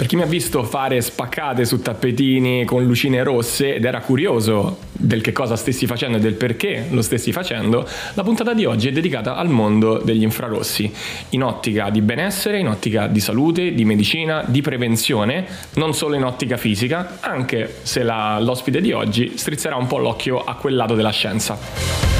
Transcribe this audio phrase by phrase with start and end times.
[0.00, 4.78] Per chi mi ha visto fare spaccate su tappetini con lucine rosse ed era curioso
[4.92, 8.88] del che cosa stessi facendo e del perché lo stessi facendo, la puntata di oggi
[8.88, 10.90] è dedicata al mondo degli infrarossi,
[11.30, 16.24] in ottica di benessere, in ottica di salute, di medicina, di prevenzione, non solo in
[16.24, 20.94] ottica fisica, anche se la, l'ospite di oggi strizzerà un po' l'occhio a quel lato
[20.94, 22.19] della scienza.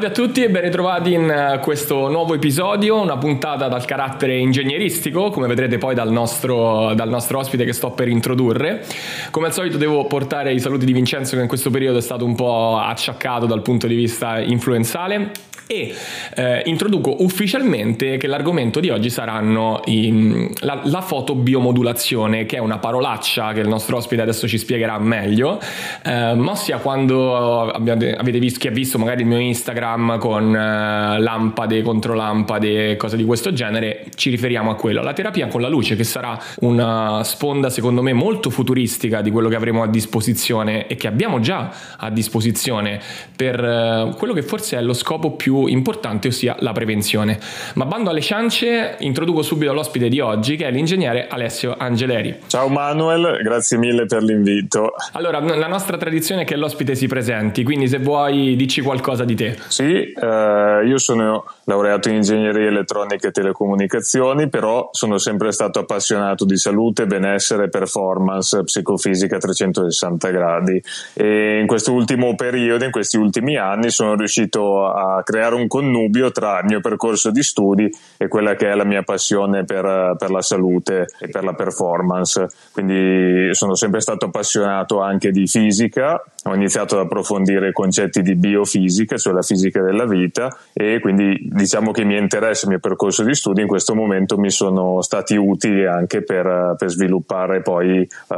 [0.00, 4.34] Salve a tutti e ben ritrovati in eh, questo nuovo episodio, una puntata dal carattere
[4.38, 8.82] ingegneristico, come vedrete poi dal nostro, dal nostro, ospite che sto per introdurre.
[9.30, 12.24] Come al solito devo portare i saluti di Vincenzo che in questo periodo è stato
[12.24, 15.32] un po' acciaccato dal punto di vista influenzale
[15.70, 15.94] e
[16.34, 22.78] eh, introduco ufficialmente che l'argomento di oggi saranno i, la, la fotobiomodulazione, che è una
[22.78, 25.60] parolaccia che il nostro ospite adesso ci spiegherà meglio,
[26.02, 30.52] eh, ma ossia quando abbiate, avete visto, chi ha visto magari il mio Instagram con
[30.52, 35.02] eh, lampade, controlampade, cose di questo genere, ci riferiamo a quello.
[35.02, 39.48] La terapia con la luce, che sarà una sponda secondo me molto futuristica di quello
[39.48, 43.00] che avremo a disposizione e che abbiamo già a disposizione
[43.36, 47.38] per eh, quello che forse è lo scopo più importante, ossia la prevenzione.
[47.74, 52.36] Ma bando alle ciance, introduco subito l'ospite di oggi, che è l'ingegnere Alessio Angeleri.
[52.46, 54.94] Ciao Manuel, grazie mille per l'invito.
[55.12, 59.34] Allora, la nostra tradizione è che l'ospite si presenti, quindi se vuoi dici qualcosa di
[59.34, 59.56] te.
[59.68, 66.44] Sì, eh, io sono laureato in ingegneria elettronica e telecomunicazioni, però sono sempre stato appassionato
[66.44, 70.82] di salute, benessere, performance, psicofisica a 360 gradi
[71.14, 75.66] e in questo ultimo periodo, in questi ultimi anni, sono riuscito a creare creare un
[75.66, 80.14] connubio tra il mio percorso di studi e quella che è la mia passione per,
[80.16, 82.48] per la salute e per la performance.
[82.72, 88.36] Quindi sono sempre stato appassionato anche di fisica, ho iniziato ad approfondire i concetti di
[88.36, 92.80] biofisica, cioè la fisica della vita e quindi diciamo che i miei interessi, il mio
[92.80, 98.08] percorso di studi in questo momento mi sono stati utili anche per, per sviluppare poi
[98.28, 98.34] uh,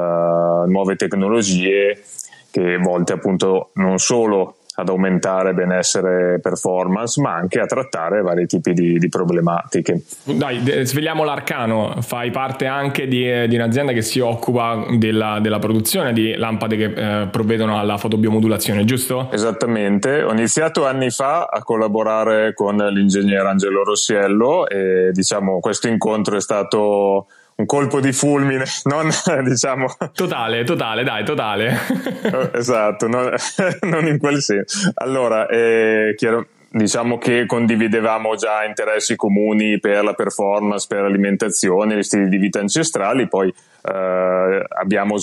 [0.67, 2.03] nuove tecnologie
[2.51, 8.47] che volte appunto non solo ad aumentare benessere e performance, ma anche a trattare vari
[8.47, 10.03] tipi di, di problematiche.
[10.25, 16.13] Dai, svegliamo l'arcano, fai parte anche di, di un'azienda che si occupa della, della produzione
[16.13, 16.85] di lampade che
[17.23, 19.29] eh, provvedono alla fotobiomodulazione, giusto?
[19.31, 26.37] Esattamente, ho iniziato anni fa a collaborare con l'ingegnere Angelo Rossiello e diciamo questo incontro
[26.37, 27.27] è stato
[27.63, 29.09] un colpo di fulmine, non
[29.45, 29.87] diciamo...
[30.13, 31.79] Totale, totale, dai, totale.
[32.23, 33.35] Eh, esatto, non,
[33.83, 34.91] non, in quel senso.
[34.95, 42.03] Allora, eh, chiaro, diciamo che condividevamo già interessi comuni per la performance, per l'alimentazione, gli
[42.03, 44.32] stili di vita ancestrali, poi eh,
[44.69, 45.17] abbiamo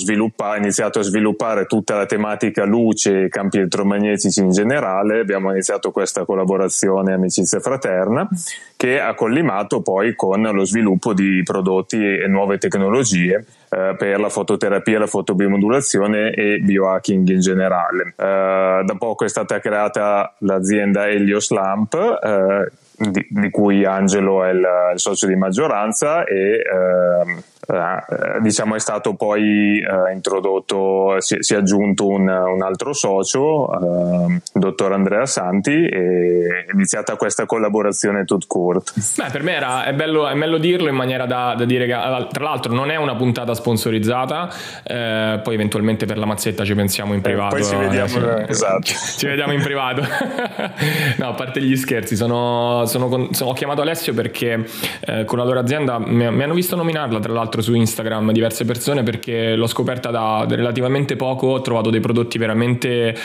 [0.56, 6.24] iniziato a sviluppare tutta la tematica luce e campi elettromagnetici in generale, abbiamo iniziato questa
[6.24, 8.28] collaborazione amicizia fraterna
[8.76, 14.28] che ha collimato poi con lo sviluppo di prodotti e nuove tecnologie eh, per la
[14.28, 18.14] fototerapia, la fotobiomodulazione e biohacking in generale.
[18.16, 22.70] Eh, da poco è stata creata l'azienda Helios Lamp eh,
[23.08, 28.80] di, di, cui Angelo è il, il socio di maggioranza e ehm, eh, diciamo è
[28.80, 34.92] stato poi eh, introdotto, si, si, è aggiunto un, un altro socio, eh, il dottor
[34.92, 38.92] Andrea Santi, e è iniziata questa collaborazione tut court.
[39.16, 41.92] Beh, per me era, è, bello, è bello dirlo in maniera da, da, dire che
[42.32, 44.48] tra l'altro non è una puntata sponsorizzata,
[44.82, 47.54] eh, poi eventualmente per la mazzetta ci pensiamo in privato.
[47.54, 48.82] poi ci vediamo, eh, esatto.
[49.16, 50.02] ci vediamo in privato.
[51.18, 54.66] no, a parte gli scherzi, sono, sono con, sono, ho chiamato Alessio perché
[55.06, 58.64] eh, con la loro azienda mi, mi hanno visto nominarla tra l'altro su Instagram diverse
[58.64, 63.16] persone perché l'ho scoperta da relativamente poco, ho trovato dei prodotti veramente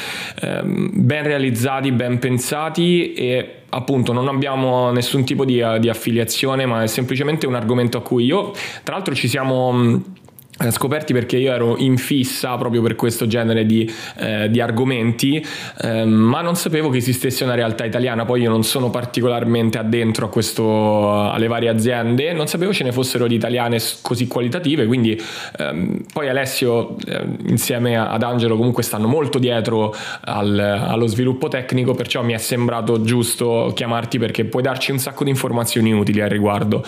[0.42, 6.84] ehm, ben realizzati, ben pensati e appunto non abbiamo nessun tipo di, di affiliazione ma
[6.84, 8.54] è semplicemente un argomento a cui io
[8.84, 10.25] tra l'altro ci siamo eh,
[10.70, 15.46] scoperti perché io ero in fissa proprio per questo genere di, eh, di argomenti
[15.82, 18.26] eh, ma non sapevo che esistesse una realtà italiana.
[18.26, 23.28] Poi io non sono particolarmente addentro questo, alle varie aziende non sapevo ce ne fossero
[23.28, 25.20] di italiane così qualitative quindi
[25.58, 31.94] ehm, poi Alessio eh, insieme ad Angelo comunque stanno molto dietro al, allo sviluppo tecnico
[31.94, 36.30] perciò mi è sembrato giusto chiamarti perché puoi darci un sacco di informazioni utili al
[36.30, 36.84] riguardo.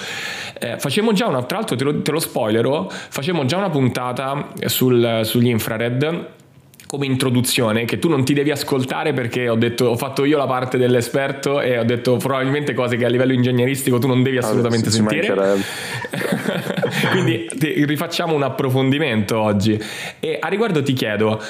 [0.60, 4.50] Eh, facciamo già una tra l'altro te lo, te lo spoilero facciamo già una puntata
[4.66, 6.36] sul, sugli infrared
[6.88, 10.48] come introduzione che tu non ti devi ascoltare perché ho detto ho fatto io la
[10.48, 14.88] parte dell'esperto e ho detto probabilmente cose che a livello ingegneristico tu non devi assolutamente
[14.88, 15.36] ah, sentire.
[17.12, 19.80] quindi rifacciamo un approfondimento oggi.
[20.20, 21.42] E a riguardo ti chiedo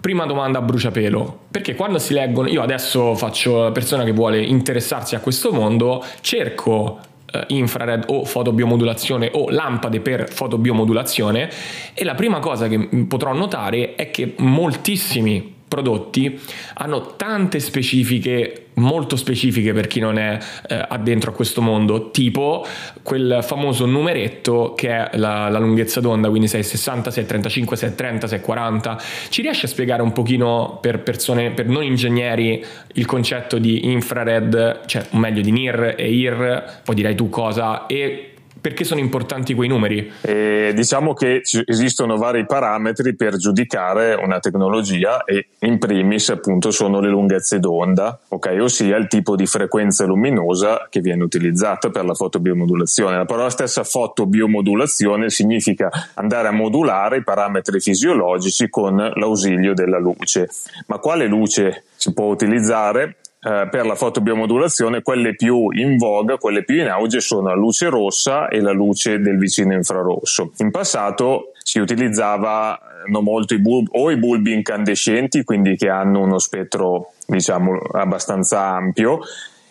[0.00, 4.40] prima domanda a bruciapelo, perché quando si leggono, io adesso faccio la persona che vuole
[4.40, 7.00] interessarsi a questo mondo, cerco
[7.48, 11.50] infrared o fotobiomodulazione o lampade per fotobiomodulazione.
[11.94, 12.78] E la prima cosa che
[13.08, 16.38] potrò notare è che moltissimi prodotti
[16.74, 22.64] hanno tante specifiche, molto specifiche per chi non è eh, addentro a questo mondo, tipo
[23.02, 29.02] quel famoso numeretto che è la, la lunghezza d'onda, quindi 660, 635, 630, 640.
[29.28, 32.64] Ci riesci a spiegare un pochino per persone, per non ingegneri,
[32.94, 38.35] il concetto di infrared, cioè meglio di NIR e IR, poi dirai tu cosa, e
[38.66, 40.10] perché sono importanti quei numeri?
[40.22, 46.98] Eh, diciamo che esistono vari parametri per giudicare una tecnologia e in primis appunto sono
[46.98, 48.58] le lunghezze d'onda, okay?
[48.58, 53.16] ossia il tipo di frequenza luminosa che viene utilizzata per la fotobiomodulazione.
[53.16, 60.48] La parola stessa fotobiomodulazione significa andare a modulare i parametri fisiologici con l'ausilio della luce.
[60.88, 63.18] Ma quale luce si può utilizzare?
[63.46, 67.88] Eh, per la fotobiomodulazione, quelle più in voga, quelle più in auge sono la luce
[67.88, 70.50] rossa e la luce del vicino infrarosso.
[70.56, 76.38] In passato si utilizzavano molto i bulbi, o i bulbi incandescenti, quindi che hanno uno
[76.38, 79.20] spettro diciamo abbastanza ampio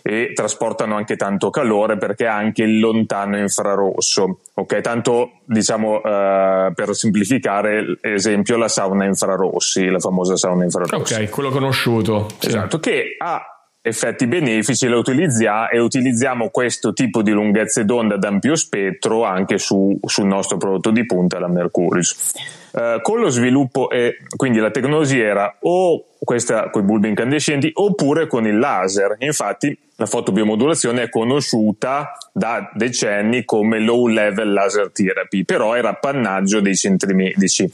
[0.01, 4.39] e trasportano anche tanto calore perché anche il lontano infrarosso.
[4.53, 11.13] Ok, tanto diciamo uh, per semplificare, esempio la sauna infrarossi, la famosa sauna infrarossi.
[11.13, 12.27] Ok, quello conosciuto.
[12.39, 12.89] Esatto, sì.
[12.89, 13.49] che ha
[13.85, 19.97] effetti benefici utilizziamo, e utilizziamo questo tipo di lunghezze d'onda ad ampio spettro anche su,
[20.03, 22.33] sul nostro prodotto di punta, la Mercurius.
[22.71, 27.69] Uh, con lo sviluppo, e quindi la tecnologia era o questa con i bulbi incandescenti
[27.73, 29.15] oppure con il laser.
[29.19, 36.59] Infatti, la fotobiomodulazione è conosciuta da decenni come low level laser therapy, però era appannaggio
[36.59, 37.71] dei centri medici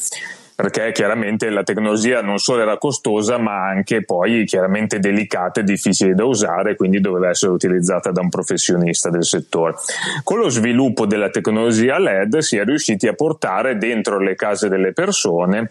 [0.56, 6.13] perché chiaramente la tecnologia non solo era costosa ma anche poi chiaramente delicata e difficile
[6.13, 9.75] da usare, quindi doveva essere utilizzata da un professionista del settore.
[10.24, 14.94] Con lo sviluppo della tecnologia LED si è riusciti a portare dentro le case delle
[14.94, 15.69] persone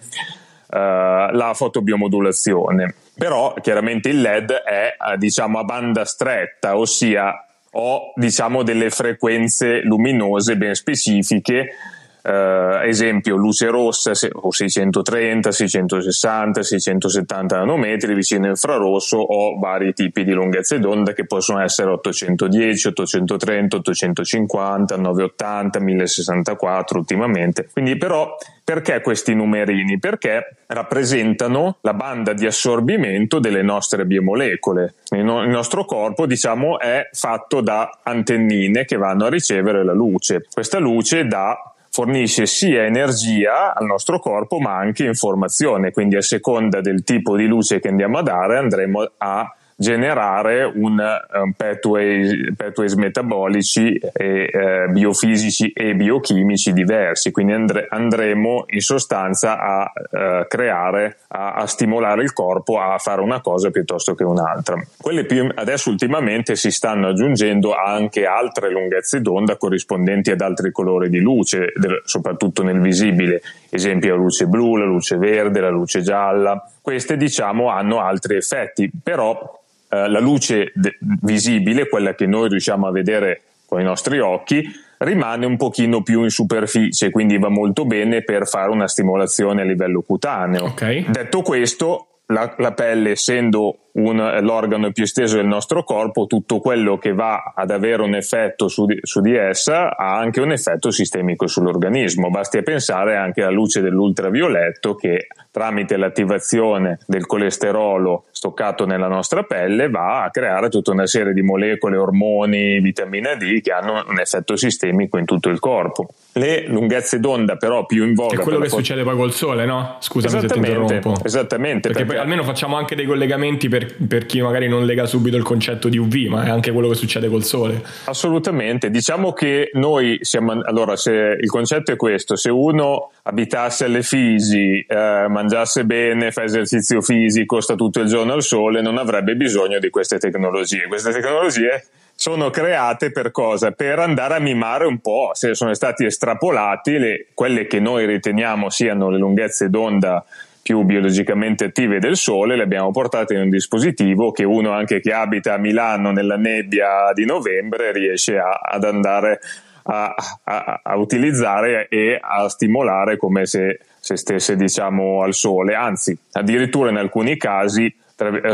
[0.72, 2.94] Uh, la fotobiomodulazione.
[3.18, 9.80] Però chiaramente il LED è uh, diciamo a banda stretta, ossia ho diciamo delle frequenze
[9.80, 11.74] luminose ben specifiche
[12.22, 20.32] Uh, esempio luce rossa o 630, 660, 670 nanometri, vicino infrarosso ho vari tipi di
[20.32, 27.68] lunghezze d'onda che possono essere 810, 830, 850, 980, 1064 ultimamente.
[27.72, 28.36] Quindi però
[28.70, 29.98] perché questi numerini?
[29.98, 34.94] Perché rappresentano la banda di assorbimento delle nostre biomolecole.
[35.10, 39.92] Il, no- il nostro corpo, diciamo, è fatto da antennine che vanno a ricevere la
[39.92, 40.46] luce.
[40.52, 46.80] Questa luce dà fornisce sia energia al nostro corpo ma anche informazione, quindi a seconda
[46.80, 52.92] del tipo di luce che andiamo a dare andremo a generare un, un pathways, pathways,
[52.96, 61.20] metabolici e eh, biofisici e biochimici diversi, quindi andre, andremo in sostanza a eh, creare,
[61.28, 64.78] a, a, stimolare il corpo a fare una cosa piuttosto che un'altra.
[65.00, 71.08] Quelle più, adesso ultimamente si stanno aggiungendo anche altre lunghezze d'onda corrispondenti ad altri colori
[71.08, 71.72] di luce,
[72.04, 73.40] soprattutto nel visibile,
[73.70, 76.70] esempio la luce blu, la luce verde, la luce gialla.
[76.82, 79.58] Queste diciamo hanno altri effetti, però
[79.90, 84.64] eh, la luce de- visibile, quella che noi riusciamo a vedere con i nostri occhi,
[84.98, 89.64] rimane un pochino più in superficie, quindi va molto bene per fare una stimolazione a
[89.64, 90.64] livello cutaneo.
[90.64, 91.06] Okay.
[91.08, 96.98] Detto questo, la, la pelle essendo un, l'organo più esteso del nostro corpo, tutto quello
[96.98, 100.90] che va ad avere un effetto su di, su di, essa ha anche un effetto
[100.90, 102.30] sistemico sull'organismo.
[102.30, 109.90] Basti pensare anche alla luce dell'ultravioletto che tramite l'attivazione del colesterolo stoccato nella nostra pelle
[109.90, 114.56] va a creare tutta una serie di molecole, ormoni, vitamina D che hanno un effetto
[114.56, 116.08] sistemico in tutto il corpo.
[116.32, 118.40] Le lunghezze d'onda però più in voga...
[118.40, 119.96] È quello che succede poi col sole, no?
[119.98, 121.16] Scusami se ti interrompo.
[121.24, 121.88] Esattamente.
[121.88, 125.36] Perché, perché almeno facciamo anche dei collegamenti per per, per, chi magari non lega subito
[125.36, 127.82] il concetto di UV, ma è anche quello che succede col sole.
[128.04, 134.02] Assolutamente, diciamo che noi siamo, allora se il concetto è questo, se uno abitasse alle
[134.02, 139.36] Fisi, eh, mangiasse bene, fa esercizio fisico, sta tutto il giorno al sole, non avrebbe
[139.36, 140.86] bisogno di queste tecnologie.
[140.86, 141.84] Queste tecnologie
[142.14, 143.70] sono create per cosa?
[143.70, 148.68] Per andare a mimare un po', se sono stati estrapolati le, quelle che noi riteniamo
[148.68, 150.24] siano le lunghezze d'onda
[150.62, 155.12] più biologicamente attive del Sole, le abbiamo portate in un dispositivo che uno anche che
[155.12, 159.40] abita a Milano nella nebbia di novembre riesce a, ad andare
[159.84, 160.14] a,
[160.44, 166.90] a, a, utilizzare e a stimolare come se, se stesse diciamo al sole, anzi addirittura
[166.90, 167.92] in alcuni casi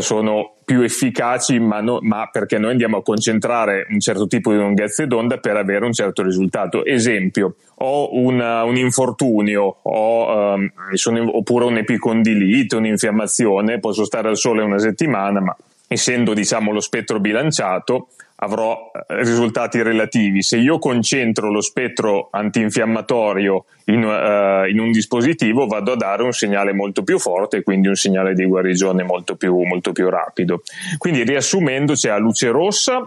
[0.00, 4.58] sono più efficaci, ma, no, ma, perché noi andiamo a concentrare un certo tipo di
[4.58, 6.84] lunghezze d'onda per avere un certo risultato.
[6.84, 14.62] Esempio, ho una, un infortunio, ho, um, sono, oppure un'epicondilite, un'infiammazione, posso stare al sole
[14.62, 15.56] una settimana, ma
[15.88, 20.42] essendo diciamo lo spettro bilanciato, avrò eh, risultati relativi.
[20.42, 26.32] Se io concentro lo spettro antinfiammatorio in, uh, in, un dispositivo, vado a dare un
[26.32, 30.62] segnale molto più forte quindi un segnale di guarigione molto più, molto più rapido.
[30.98, 33.06] Quindi riassumendo, c'è a luce rossa.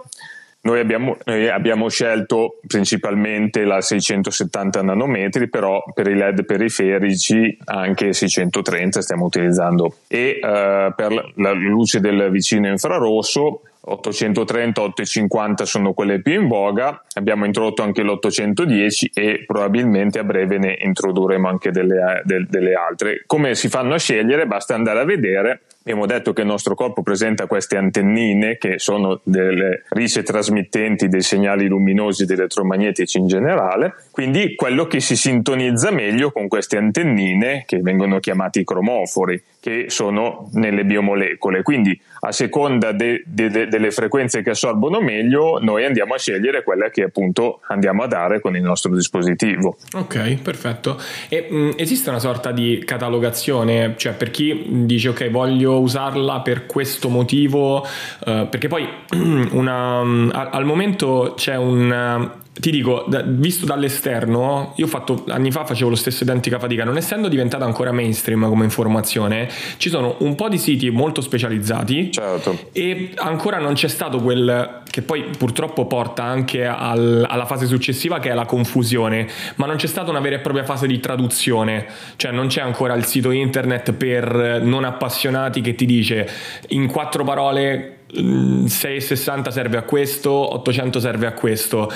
[0.62, 8.12] Noi abbiamo, noi abbiamo, scelto principalmente la 670 nanometri, però per i LED periferici anche
[8.12, 9.96] 630 stiamo utilizzando.
[10.08, 17.02] E uh, per la luce del vicino infrarosso 830, 850 sono quelle più in voga,
[17.14, 23.24] abbiamo introdotto anche l'810 e probabilmente a breve ne introdurremo anche delle, de, delle altre.
[23.26, 24.46] Come si fanno a scegliere?
[24.46, 29.22] Basta andare a vedere Abbiamo detto che il nostro corpo presenta queste antennine che sono
[29.24, 35.90] delle ricce trasmittenti dei segnali luminosi ed elettromagnetici in generale, quindi quello che si sintonizza
[35.90, 41.64] meglio con queste antennine che vengono chiamati cromofori, che sono nelle biomolecole.
[41.64, 46.64] Quindi a seconda de, de, de, delle frequenze che assorbono meglio, noi andiamo a scegliere
[46.64, 49.78] quella che appunto andiamo a dare con il nostro dispositivo.
[49.94, 51.00] Ok, perfetto.
[51.28, 56.66] E mh, esiste una sorta di catalogazione, cioè per chi dice ok voglio usarla per
[56.66, 57.86] questo motivo,
[58.26, 58.88] eh, perché poi
[59.52, 65.92] una, al momento c'è un ti dico, visto dall'esterno, io ho fatto anni fa facevo
[65.92, 70.50] lo stesso identica fatica, non essendo diventata ancora mainstream come informazione, ci sono un po'
[70.50, 72.68] di siti molto specializzati certo.
[72.74, 78.20] e ancora non c'è stato quel che poi purtroppo porta anche al, alla fase successiva
[78.20, 81.86] che è la confusione, ma non c'è stata una vera e propria fase di traduzione,
[82.18, 86.28] cioè non c'è ancora il sito internet per non appassionati che ti dice
[86.70, 91.90] in quattro parole 660 mm, serve a questo, 800 serve a questo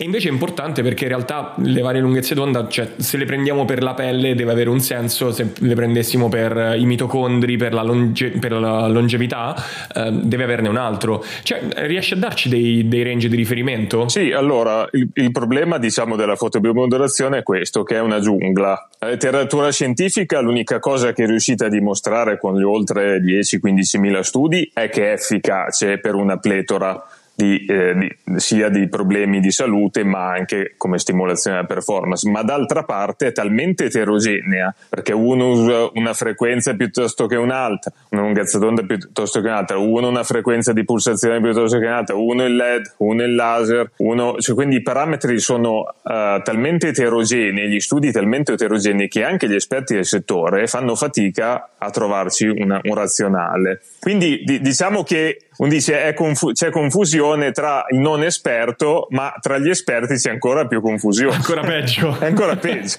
[0.00, 3.64] e invece è importante perché in realtà le varie lunghezze d'onda, cioè se le prendiamo
[3.64, 7.82] per la pelle deve avere un senso, se le prendessimo per i mitocondri, per la,
[7.82, 9.56] longe- per la longevità,
[9.92, 11.24] eh, deve averne un altro.
[11.42, 14.08] Cioè, riesce a darci dei, dei range di riferimento?
[14.08, 18.88] Sì, allora il, il problema diciamo della fotobiomodulazione è questo, che è una giungla.
[19.00, 24.22] La letteratura scientifica l'unica cosa che è riuscita a dimostrare con gli oltre 10-15 mila
[24.22, 27.02] studi è che è efficace per una pletora
[27.38, 32.42] di, eh, di, sia di problemi di salute ma anche come stimolazione della performance, ma
[32.42, 38.58] d'altra parte è talmente eterogenea perché uno usa una frequenza piuttosto che un'altra, una lunghezza
[38.58, 42.94] d'onda piuttosto che un'altra, uno una frequenza di pulsazione piuttosto che un'altra, uno il LED,
[42.96, 48.54] uno il laser, uno, cioè quindi i parametri sono uh, talmente eterogenei, gli studi talmente
[48.54, 53.80] eterogenei che anche gli esperti del settore fanno fatica a trovarci una, un razionale.
[54.00, 59.58] Quindi di, diciamo che uno dice confu- c'è confusione tra il non esperto, ma tra
[59.58, 61.34] gli esperti c'è ancora più confusione.
[61.34, 62.16] Ancora peggio.
[62.20, 62.98] è ancora peggio.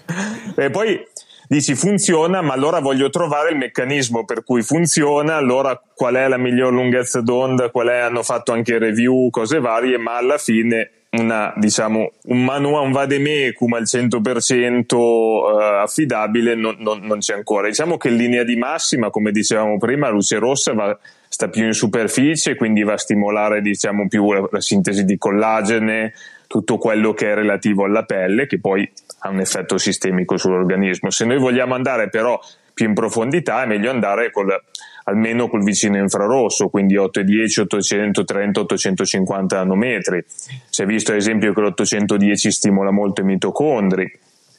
[0.56, 1.02] e poi
[1.48, 6.38] dici funziona, ma allora voglio trovare il meccanismo per cui funziona, allora qual è la
[6.38, 11.54] miglior lunghezza d'onda, qual è, hanno fatto anche review, cose varie, ma alla fine una,
[11.56, 15.48] diciamo, un manuale, un vademecum al 100% uh,
[15.82, 17.68] affidabile non, non, non, c'è ancora.
[17.68, 20.98] Diciamo che in linea di massima, come dicevamo prima, la luce rossa va,
[21.28, 26.14] sta più in superficie, quindi va a stimolare diciamo, più la, la sintesi di collagene,
[26.48, 28.90] tutto quello che è relativo alla pelle, che poi
[29.20, 31.10] ha un effetto sistemico sull'organismo.
[31.10, 32.40] Se noi vogliamo andare però
[32.74, 34.62] più in profondità, è meglio andare col
[35.10, 40.24] almeno col vicino infrarosso, quindi 810, 830, 850 nanometri.
[40.70, 44.12] Si è visto ad esempio che l'810 stimola molto i mitocondri,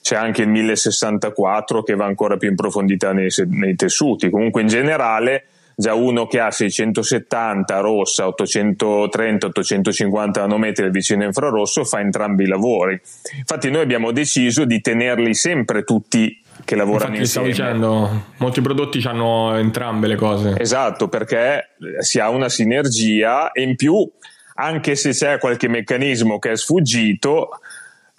[0.02, 4.30] c'è anche il 1064 che va ancora più in profondità nei, nei tessuti.
[4.30, 5.45] Comunque in generale
[5.76, 12.49] già uno che ha 670 rossa, 830, 850 nanometri al vicino infrarosso fa entrambi i
[12.49, 13.00] lavori.
[13.38, 17.52] Infatti noi abbiamo deciso di tenerli sempre tutti che lavorano Infatti, insieme.
[17.52, 20.55] Stavo dicendo, molti prodotti hanno entrambe le cose.
[20.59, 24.09] Esatto, perché si ha una sinergia e in più,
[24.55, 27.50] anche se c'è qualche meccanismo che è sfuggito,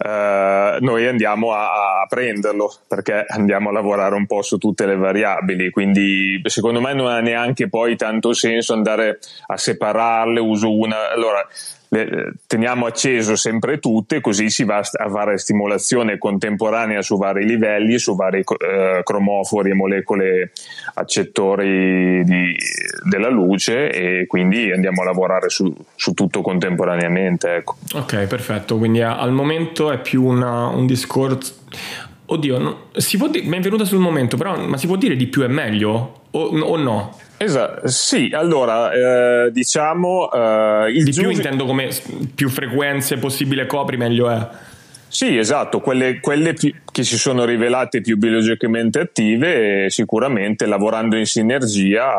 [0.04, 4.96] Uh, noi andiamo a, a, prenderlo perché andiamo a lavorare un po' su tutte le
[4.96, 11.12] variabili quindi secondo me non ha neanche poi tanto senso andare a separarle uso una
[11.12, 11.48] allora
[11.94, 18.00] le, teniamo acceso sempre tutte, così si va a fare stimolazione contemporanea su vari livelli,
[18.00, 20.52] su vari eh, cromofori e molecole
[20.94, 22.56] accettori di,
[23.10, 27.56] della luce e quindi andiamo a lavorare su, su tutto contemporaneamente.
[27.56, 27.76] Ecco.
[27.96, 31.60] Ok, perfetto, quindi al momento è più una, un discorso
[32.32, 35.18] Oddio, no, si può dire, mi è venuta sul momento, però ma si può dire
[35.18, 37.18] di più è meglio o, o no?
[37.44, 38.92] Esatto, sì, allora
[39.46, 41.22] eh, diciamo eh, il di giudice...
[41.22, 41.90] più intendo come
[42.36, 44.48] più frequenze possibile copri meglio è.
[45.08, 51.26] Sì, esatto, quelle, quelle più, che si sono rivelate più biologicamente attive, sicuramente lavorando in
[51.26, 52.14] sinergia,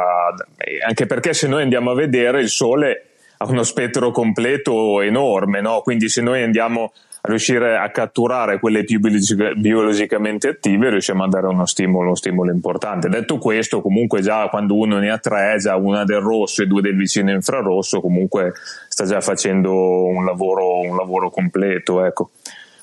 [0.85, 3.07] anche perché se noi andiamo a vedere il Sole
[3.39, 5.83] ha uno spettro completo enorme, no?
[5.83, 11.67] quindi se noi andiamo riuscire a catturare quelle più biologicamente attive riusciamo a dare uno
[11.67, 13.09] stimolo, uno stimolo importante.
[13.09, 16.83] Detto questo, comunque già quando uno ne ha tre, già una del rosso e due
[16.83, 18.53] del vicino infrarosso, comunque
[18.89, 22.05] sta già facendo un lavoro, un lavoro completo.
[22.05, 22.31] Ecco.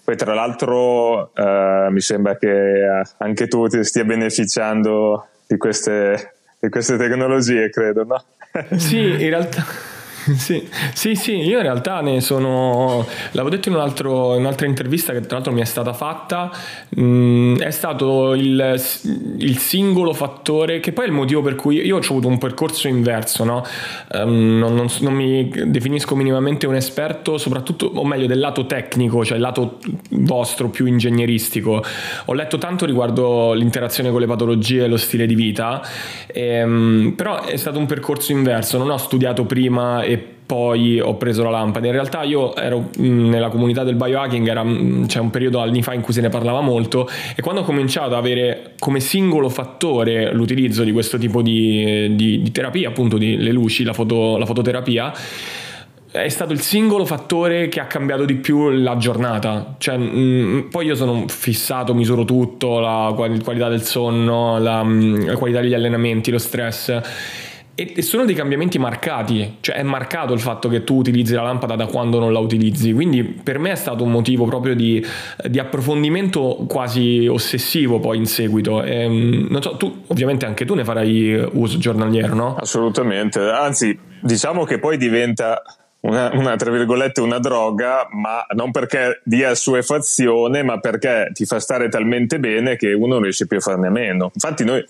[0.05, 6.69] Poi tra l'altro eh, mi sembra che anche tu ti stia beneficiando di queste, di
[6.69, 8.23] queste tecnologie, credo, no?
[8.77, 9.98] Sì, in realtà
[10.37, 13.05] sì, sì, sì, io in realtà ne sono.
[13.31, 16.51] L'avevo detto in, un altro, in un'altra intervista che tra l'altro mi è stata fatta.
[16.89, 18.81] Mh, mm, è stato il,
[19.37, 22.87] il, singolo fattore, che poi è il motivo per cui io ho avuto un percorso
[22.87, 23.63] inverso, no?
[24.13, 29.23] Um, non, non, non, mi definisco minimamente un esperto, soprattutto, o meglio, del lato tecnico,
[29.25, 29.79] cioè il lato
[30.11, 31.83] vostro più ingegneristico.
[32.25, 35.81] Ho letto tanto riguardo l'interazione con le patologie e lo stile di vita,
[36.27, 38.77] ehm, però è stato un percorso inverso.
[38.77, 40.18] Non ho studiato prima e
[40.49, 41.85] poi ho preso la lampada.
[41.85, 45.83] In realtà io ero mm, nella comunità del biohacking, era, mm, c'è un periodo anni
[45.83, 49.47] fa in cui se ne parlava molto e quando ho cominciato ad avere come singolo
[49.49, 54.39] fattore l'utilizzo di questo tipo di, di, di terapia, appunto di, le luci, la, foto,
[54.39, 55.13] la fototerapia,
[56.09, 59.75] è stato il singolo fattore che ha cambiato di più la giornata.
[59.77, 65.37] Cioè, mh, mm, poi io sono fissato, misuro tutto, la qualità del sonno, la, la
[65.37, 67.47] qualità degli allenamenti, lo stress
[67.95, 71.75] e, sono dei cambiamenti marcati, cioè è marcato il fatto che tu utilizzi la lampada
[71.75, 75.03] da quando non la utilizzi, quindi per me è stato un motivo proprio di,
[75.45, 78.83] di approfondimento quasi ossessivo poi in seguito.
[78.83, 82.55] E, ehm, so, tu ovviamente anche tu ne farai uso giornaliero, no?
[82.55, 85.61] Assolutamente, anzi diciamo che poi diventa
[86.01, 91.59] una, una, tra virgolette una droga, ma non perché dia suefazione, ma perché ti fa
[91.59, 94.31] stare talmente bene che uno non riesce più a farne a meno.
[94.33, 94.83] Infatti noi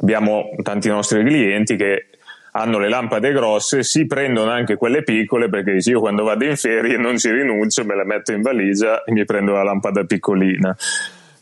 [0.00, 2.06] abbiamo tanti nostri clienti che
[2.52, 6.96] hanno le lampade grosse, si prendono anche quelle piccole perché io quando vado in ferie
[6.96, 10.76] non ci rinuncio, me la metto in valigia e mi prendo la lampada piccolina.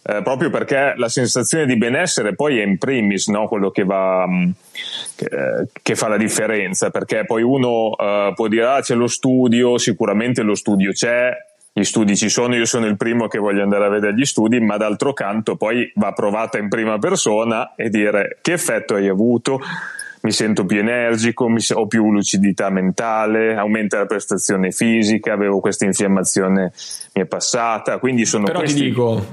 [0.02, 3.46] Eh, proprio perché la sensazione di benessere poi è in primis no?
[3.48, 4.50] quello che, va, mm,
[5.14, 9.08] che, eh, che, fa la differenza, perché poi uno eh, può dire ah c'è lo
[9.08, 11.30] studio, sicuramente lo studio c'è,
[11.72, 14.58] gli studi ci sono, io sono il primo che voglio andare a vedere gli studi,
[14.58, 19.60] ma d'altro canto poi va provata in prima persona e dire che effetto hai avuto,
[20.22, 25.84] mi sento più energico, se- ho più lucidità mentale, aumenta la prestazione fisica, avevo questa
[25.84, 26.72] infiammazione,
[27.14, 28.80] mi è passata, quindi sono Però questi...
[28.80, 29.26] ti dico,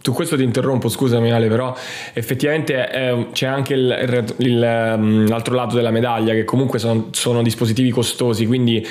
[0.00, 1.74] su questo ti interrompo, scusami Ale, però
[2.12, 7.08] effettivamente eh, c'è anche il, il, il, ehm, l'altro lato della medaglia che comunque sono,
[7.12, 8.86] sono dispositivi costosi, quindi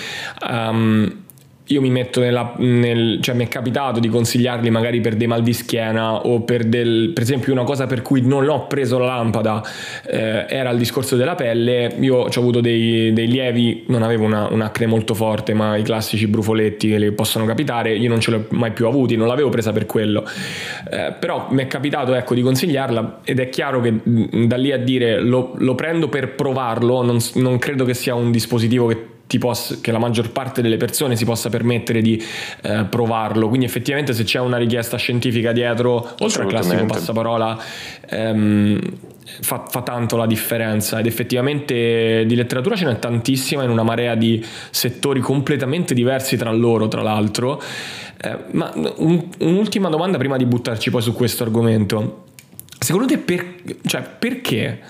[0.50, 1.23] um,
[1.68, 5.42] io mi metto nella, nel, cioè mi è capitato di consigliarli magari per dei mal
[5.42, 9.06] di schiena o per del, per esempio una cosa per cui non ho preso la
[9.06, 9.64] lampada
[10.06, 14.50] eh, era il discorso della pelle, io ho avuto dei, dei lievi, non avevo una,
[14.52, 18.46] un'acne molto forte ma i classici brufoletti che le possono capitare, io non ce l'ho
[18.50, 20.26] mai più avuti, non l'avevo presa per quello,
[20.92, 24.78] eh, però mi è capitato ecco di consigliarla ed è chiaro che da lì a
[24.78, 29.78] dire lo, lo prendo per provarlo, non, non credo che sia un dispositivo che possa,
[29.82, 32.22] che la maggior parte delle persone si possa permettere di
[32.62, 33.48] eh, provarlo.
[33.48, 37.62] Quindi effettivamente se c'è una richiesta scientifica dietro, oltre al classico passaparola,
[38.10, 38.80] ehm,
[39.42, 44.16] fa, fa, tanto la differenza ed effettivamente di letteratura ce n'è tantissima in una marea
[44.16, 47.62] di settori completamente diversi tra loro, tra l'altro.
[48.22, 52.24] Eh, ma un, un'ultima domanda prima di buttarci poi su questo argomento.
[52.80, 54.82] Secondo te per, cioè, perché?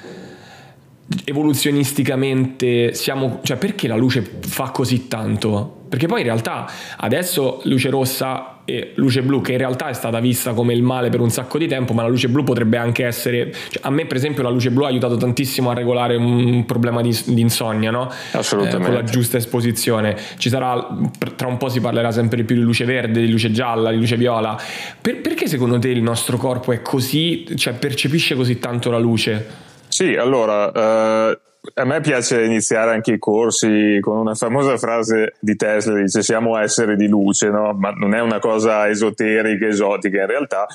[1.26, 5.82] Evoluzionisticamente siamo, cioè perché la luce fa così tanto?
[5.90, 10.20] Perché poi in realtà adesso luce rossa e luce blu, che in realtà è stata
[10.20, 13.06] vista come il male per un sacco di tempo, ma la luce blu potrebbe anche
[13.06, 13.52] essere.
[13.52, 17.02] Cioè, a me, per esempio, la luce blu ha aiutato tantissimo a regolare un problema
[17.02, 18.10] di, di insonnia, no?
[18.32, 18.82] Assolutamente.
[18.82, 20.18] Eh, con la giusta esposizione.
[20.38, 20.98] Ci sarà,
[21.36, 23.98] tra un po' si parlerà sempre di più di luce verde, di luce gialla, di
[23.98, 24.58] luce viola.
[25.00, 29.63] Per, perché secondo te il nostro corpo è così, cioè percepisce così tanto la luce?
[29.94, 31.40] Sì, allora, eh,
[31.76, 36.58] a me piace iniziare anche i corsi con una famosa frase di Tesla, dice siamo
[36.58, 37.74] esseri di luce, no?
[37.74, 40.66] ma non è una cosa esoterica, esotica in realtà,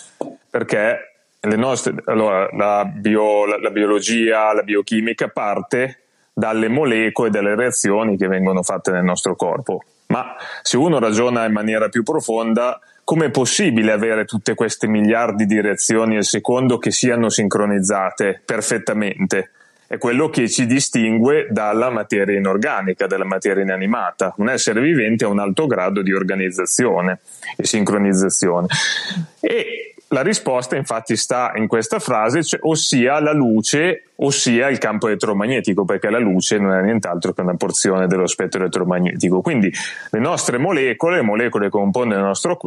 [0.48, 5.98] perché nostre, allora, la, bio, la, la biologia, la biochimica parte
[6.32, 9.82] dalle molecole dalle reazioni che vengono fatte nel nostro corpo.
[10.06, 12.78] Ma se uno ragiona in maniera più profonda,
[13.08, 19.52] come è possibile avere tutte queste miliardi di reazioni al secondo che siano sincronizzate perfettamente?
[19.86, 24.34] È quello che ci distingue dalla materia inorganica, dalla materia inanimata.
[24.36, 27.20] Un essere vivente ha un alto grado di organizzazione
[27.56, 28.66] e sincronizzazione.
[29.40, 35.06] E la risposta infatti sta in questa frase, cioè, ossia la luce, ossia il campo
[35.06, 39.40] elettromagnetico, perché la luce non è nient'altro che una porzione dello spettro elettromagnetico.
[39.40, 39.70] Quindi
[40.10, 42.58] le nostre molecole, le molecole che compongono il nostro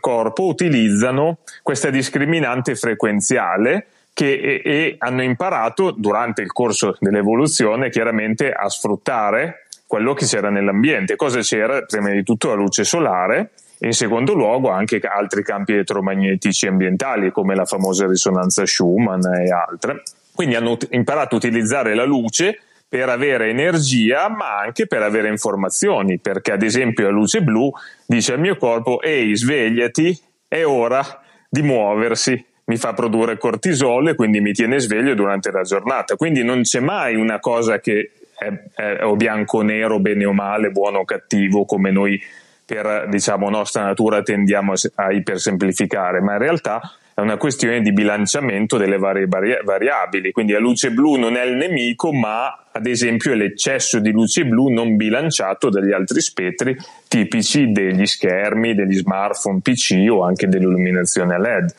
[0.00, 8.50] corpo, utilizzano questa discriminante frequenziale che e, e hanno imparato durante il corso dell'evoluzione chiaramente
[8.50, 11.14] a sfruttare quello che c'era nell'ambiente.
[11.14, 11.82] Cosa c'era?
[11.82, 17.54] Prima di tutto la luce solare in secondo luogo anche altri campi elettromagnetici ambientali come
[17.54, 20.02] la famosa risonanza Schumann e altre.
[20.34, 26.18] Quindi hanno imparato a utilizzare la luce per avere energia ma anche per avere informazioni
[26.18, 27.70] perché ad esempio la luce blu
[28.06, 31.02] dice al mio corpo ehi svegliati è ora
[31.50, 36.42] di muoversi mi fa produrre cortisolo e quindi mi tiene sveglio durante la giornata quindi
[36.42, 40.70] non c'è mai una cosa che è, è o bianco o nero bene o male
[40.70, 42.18] buono o cattivo come noi
[42.68, 46.82] per diciamo, nostra natura tendiamo a ipersemplificare, ma in realtà
[47.14, 50.32] è una questione di bilanciamento delle varie variabili.
[50.32, 54.44] Quindi la luce blu non è il nemico, ma ad esempio è l'eccesso di luce
[54.44, 56.76] blu non bilanciato dagli altri spettri
[57.08, 61.74] tipici degli schermi, degli smartphone PC o anche dell'illuminazione LED.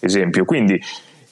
[0.00, 0.46] Esempio.
[0.46, 0.80] Quindi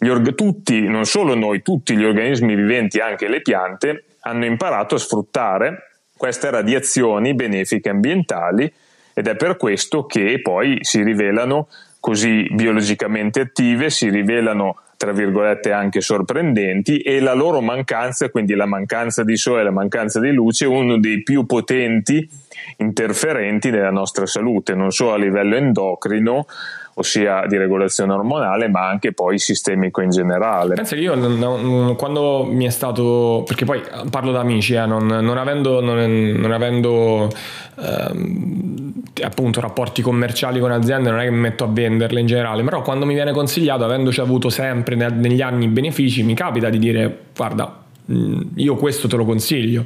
[0.02, 4.98] org- tutti, non solo noi, tutti gli organismi viventi, anche le piante, hanno imparato a
[4.98, 8.70] sfruttare queste radiazioni benefiche ambientali
[9.18, 11.66] ed è per questo che poi si rivelano
[11.98, 18.66] così biologicamente attive, si rivelano tra virgolette anche sorprendenti e la loro mancanza, quindi la
[18.66, 22.28] mancanza di sole, la mancanza di luce, è uno dei più potenti
[22.76, 26.46] interferenti nella nostra salute, non solo a livello endocrino,
[26.94, 30.74] ossia di regolazione ormonale, ma anche poi sistemico in generale.
[30.74, 35.38] Penso che io quando mi è stato, perché poi parlo da amici, eh, non, non,
[35.38, 37.30] avendo, non avendo
[37.78, 38.77] ehm,
[39.22, 42.82] appunto rapporti commerciali con aziende, non è che mi metto a venderle in generale, però
[42.82, 47.82] quando mi viene consigliato, avendoci avuto sempre negli anni benefici, mi capita di dire guarda,
[48.10, 49.84] mm, io questo te lo consiglio.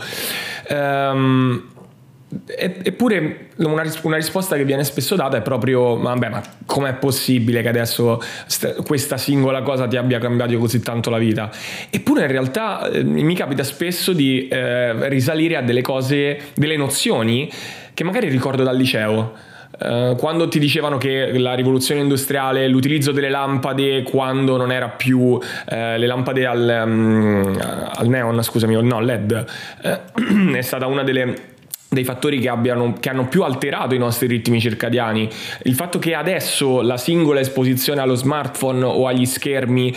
[0.69, 1.71] Ehm,
[2.47, 7.69] Eppure una, una, risposta che viene spesso data è proprio: vabbè, ma com'è possibile che
[7.69, 11.51] adesso st- questa singola cosa ti abbia cambiato così tanto la vita?
[11.91, 17.51] Eppure in realtà eh, mi capita spesso di eh, risalire a delle cose, delle nozioni
[17.93, 19.51] che magari ricordo dal liceo.
[19.73, 25.19] Uh, quando ti dicevano che la rivoluzione industriale, l'utilizzo delle lampade quando non era più
[25.19, 27.59] uh, le lampade al, um,
[27.95, 29.45] al, neon, scusami, no, LED,
[29.83, 31.52] uh, è stata una delle
[31.93, 35.29] dei fattori che, abbiano, che, hanno più alterato i nostri ritmi circadiani.
[35.65, 39.95] Il fatto che adesso la singola esposizione allo smartphone o agli schermi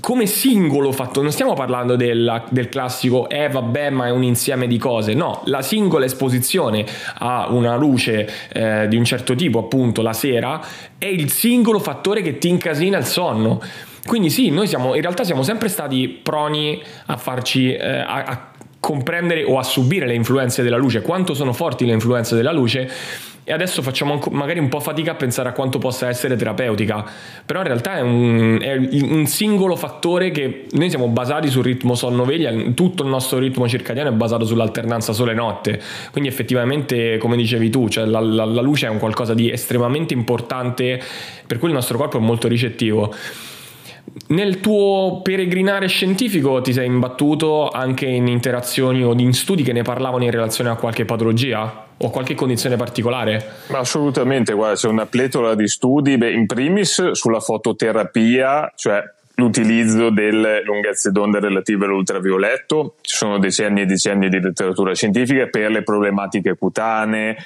[0.00, 4.66] come singolo fatto, non stiamo parlando del, del, classico eh vabbè ma è un insieme
[4.66, 6.84] di cose, no, la singola esposizione
[7.20, 10.60] a una luce eh, di un certo tipo appunto la sera
[10.98, 13.62] è il singolo fattore che ti incasina il sonno.
[14.04, 18.48] Quindi sì, noi siamo, in realtà siamo sempre stati proni a farci, eh, a, a
[18.84, 22.90] comprendere o a subire le influenze della luce, quanto sono forti le influenze della luce?
[23.42, 27.02] E adesso facciamo magari un po' fatica a pensare a quanto possa essere terapeutica,
[27.46, 31.94] però in realtà è un, è un singolo fattore che noi siamo basati sul ritmo
[31.94, 37.88] sonno-veglia, tutto il nostro ritmo circadiano è basato sull'alternanza sole-notte, quindi effettivamente come dicevi tu,
[37.88, 41.00] cioè la, la, la luce è un qualcosa di estremamente importante
[41.46, 43.14] per cui il nostro corpo è molto ricettivo.
[44.28, 49.82] Nel tuo peregrinare scientifico ti sei imbattuto anche in interazioni o in studi che ne
[49.82, 53.44] parlavano in relazione a qualche patologia o qualche condizione particolare?
[53.68, 59.02] Assolutamente, guarda, c'è una pletora di studi, beh, in primis sulla fototerapia, cioè
[59.36, 65.70] l'utilizzo delle lunghezze d'onda relative all'ultravioletto, ci sono decenni e decenni di letteratura scientifica per
[65.70, 67.36] le problematiche cutanee,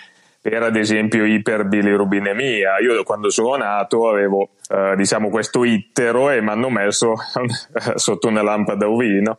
[0.41, 2.79] per ad esempio iperbilirubinemia.
[2.79, 7.15] Io quando sono nato avevo eh, diciamo questo ittero e mi hanno messo
[7.97, 9.39] sotto una lampada UV no?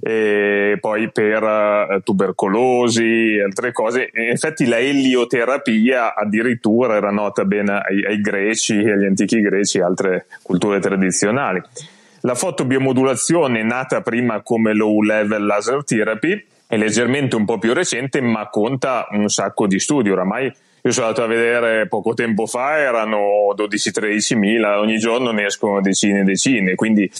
[0.00, 4.10] e poi per uh, tubercolosi e altre cose.
[4.14, 9.82] In effetti la elioterapia addirittura era nota bene ai, ai greci, agli antichi greci e
[9.82, 11.60] altre culture tradizionali.
[12.24, 16.40] La fotobiomodulazione, nata prima come low level laser therapy,
[16.72, 20.08] è leggermente un po' più recente, ma conta un sacco di studi.
[20.08, 25.44] Oramai io sono andato a vedere poco tempo fa, erano 12-13 mila, ogni giorno ne
[25.44, 26.74] escono decine e decine.
[26.74, 27.10] Quindi,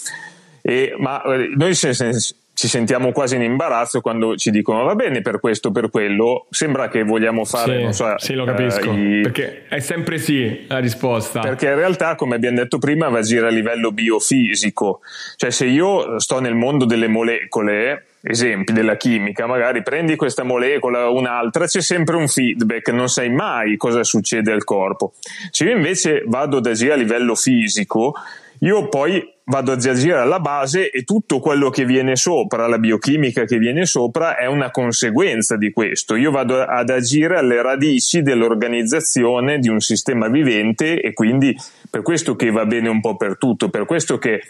[0.62, 5.38] e, ma eh, noi ci sentiamo quasi in imbarazzo quando ci dicono va bene per
[5.38, 7.76] questo, per quello, sembra che vogliamo fare...
[7.76, 9.20] Sì, non so, sì lo capisco, eh, i...
[9.20, 11.40] perché è sempre sì la risposta.
[11.40, 15.00] Perché in realtà, come abbiamo detto prima, va a agire a livello biofisico,
[15.36, 21.10] cioè se io sto nel mondo delle molecole, esempi della chimica, magari prendi questa molecola
[21.10, 25.14] o un'altra, c'è sempre un feedback, non sai mai cosa succede al corpo.
[25.50, 28.14] Se io invece vado ad agire a livello fisico,
[28.60, 33.44] io poi vado ad agire alla base e tutto quello che viene sopra, la biochimica
[33.44, 36.14] che viene sopra, è una conseguenza di questo.
[36.14, 41.56] Io vado ad agire alle radici dell'organizzazione di un sistema vivente e quindi
[41.90, 44.40] per questo che va bene un po' per tutto, per questo che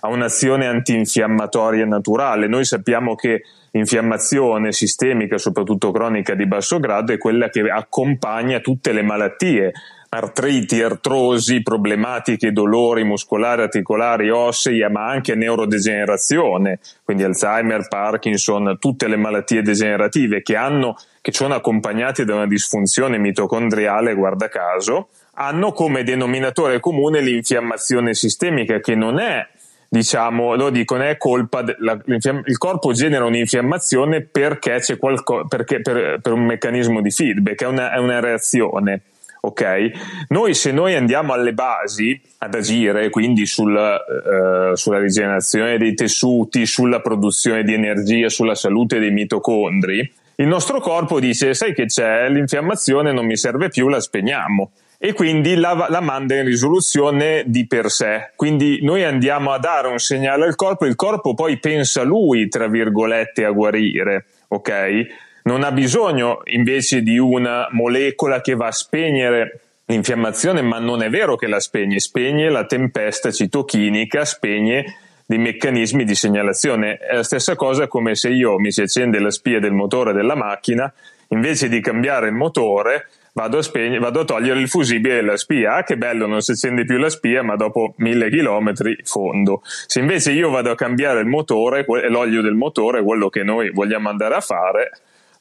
[0.00, 2.46] ha un'azione antinfiammatoria naturale.
[2.46, 8.92] Noi sappiamo che l'infiammazione sistemica, soprattutto cronica di basso grado, è quella che accompagna tutte
[8.92, 9.72] le malattie
[10.10, 19.16] artriti, artrosi, problematiche, dolori muscolari, articolari, ossei, ma anche neurodegenerazione, quindi Alzheimer, Parkinson, tutte le
[19.16, 26.02] malattie degenerative che, hanno, che sono accompagnate da una disfunzione mitocondriale, guarda caso, hanno come
[26.04, 29.46] denominatore comune l'infiammazione sistemica, che non è
[29.88, 36.20] diciamo, lo dicono, è colpa, della, il corpo genera un'infiammazione perché c'è qualcosa, perché, per,
[36.20, 39.02] per, un meccanismo di feedback, è una, è una reazione
[39.40, 40.26] ok?
[40.28, 46.66] Noi se noi andiamo alle basi ad agire, quindi sul, eh, sulla rigenerazione dei tessuti,
[46.66, 52.28] sulla produzione di energia, sulla salute dei mitocondri, il nostro corpo dice, sai che c'è,
[52.28, 57.66] l'infiammazione non mi serve più, la spegniamo e quindi la, la, manda in risoluzione di
[57.66, 58.32] per sé.
[58.36, 62.66] Quindi noi andiamo a dare un segnale al corpo, il corpo poi pensa lui, tra
[62.66, 65.06] virgolette, a guarire, ok?
[65.48, 71.08] non ha bisogno invece di una molecola che va a spegnere l'infiammazione, ma non è
[71.08, 74.84] vero che la spegne, spegne la tempesta citochinica, spegne
[75.24, 76.98] dei meccanismi di segnalazione.
[76.98, 80.34] È la stessa cosa come se io mi si accende la spia del motore della
[80.34, 80.92] macchina,
[81.28, 85.76] invece di cambiare il motore, vado a, spegne, vado a togliere il fusibile della spia.
[85.76, 89.60] Ah, che bello, non si accende più la spia, ma dopo mille chilometri fondo.
[89.62, 94.08] Se invece io vado a cambiare il motore, l'olio del motore, quello che noi vogliamo
[94.08, 94.90] andare a fare,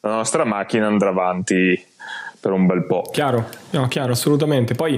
[0.01, 1.83] la nostra macchina andrà avanti
[2.47, 3.03] per un bel po'.
[3.11, 4.73] Chiaro, no, chiaro, assolutamente.
[4.73, 4.97] Poi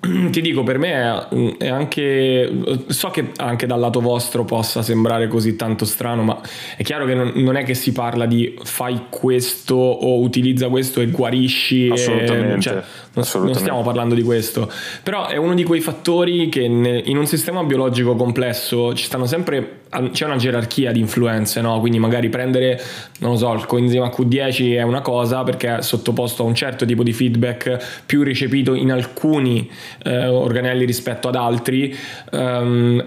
[0.30, 2.50] ti dico, per me è, è, anche,
[2.86, 6.40] so che anche dal lato vostro possa sembrare così tanto strano, ma
[6.74, 11.02] è chiaro che non, non è che si parla di fai questo o utilizza questo
[11.02, 11.90] e guarisci.
[11.92, 12.54] Assolutamente.
[12.54, 12.82] E, cioè,
[13.12, 14.70] non, non, stiamo parlando di questo,
[15.02, 19.84] però è uno di quei fattori che in un sistema biologico complesso ci stanno sempre
[20.10, 21.80] c'è una gerarchia di influenze, no?
[21.80, 22.80] quindi magari prendere,
[23.20, 26.84] non lo so, il coenzima Q10 è una cosa perché è sottoposto a un certo
[26.86, 29.68] tipo di feedback più ricepito in alcuni
[30.04, 31.94] eh, organelli rispetto ad altri,
[32.32, 33.04] um,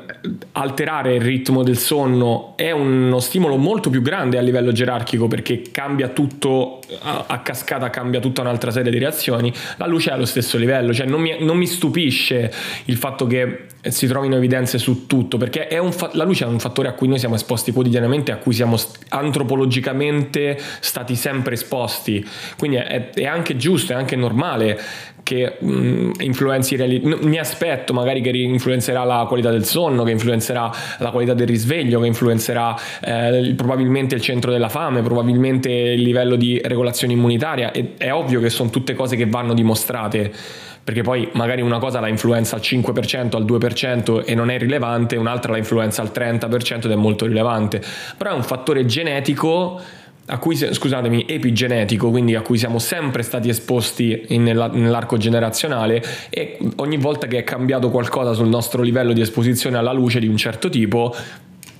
[0.53, 5.61] alterare il ritmo del sonno è uno stimolo molto più grande a livello gerarchico perché
[5.71, 10.57] cambia tutto a, cascata, cambia tutta un'altra serie di reazioni, la luce è allo stesso
[10.57, 12.51] livello, cioè non mi, non mi stupisce
[12.85, 16.89] il fatto che si trovino evidenze su tutto perché fa- la luce è un fattore
[16.89, 22.25] a cui noi siamo esposti quotidianamente, a cui siamo st- antropologicamente stati sempre esposti,
[22.57, 24.79] quindi è, è anche giusto, è anche normale
[25.29, 30.71] che mh, influenzi reali- mi aspetto magari che influenzerà la qualità del sonno, che influenzerà
[30.97, 36.35] la qualità del risveglio, che influenzerà eh, probabilmente il centro della fame, probabilmente il livello
[36.35, 37.71] di regolazione immunitaria.
[37.71, 40.31] E, è ovvio che sono tutte cose che vanno dimostrate
[40.81, 45.17] perché poi magari una cosa la influenza al 5%, al 2% e non è rilevante,
[45.17, 47.79] un'altra la influenza al 30% ed è molto rilevante,
[48.17, 49.79] però è un fattore genetico
[50.29, 56.57] a cui, scusatemi, epigenetico, quindi a cui siamo sempre stati esposti in, nell'arco generazionale e
[56.77, 60.37] ogni volta che è cambiato qualcosa sul nostro livello di esposizione alla luce di un
[60.37, 61.15] certo tipo,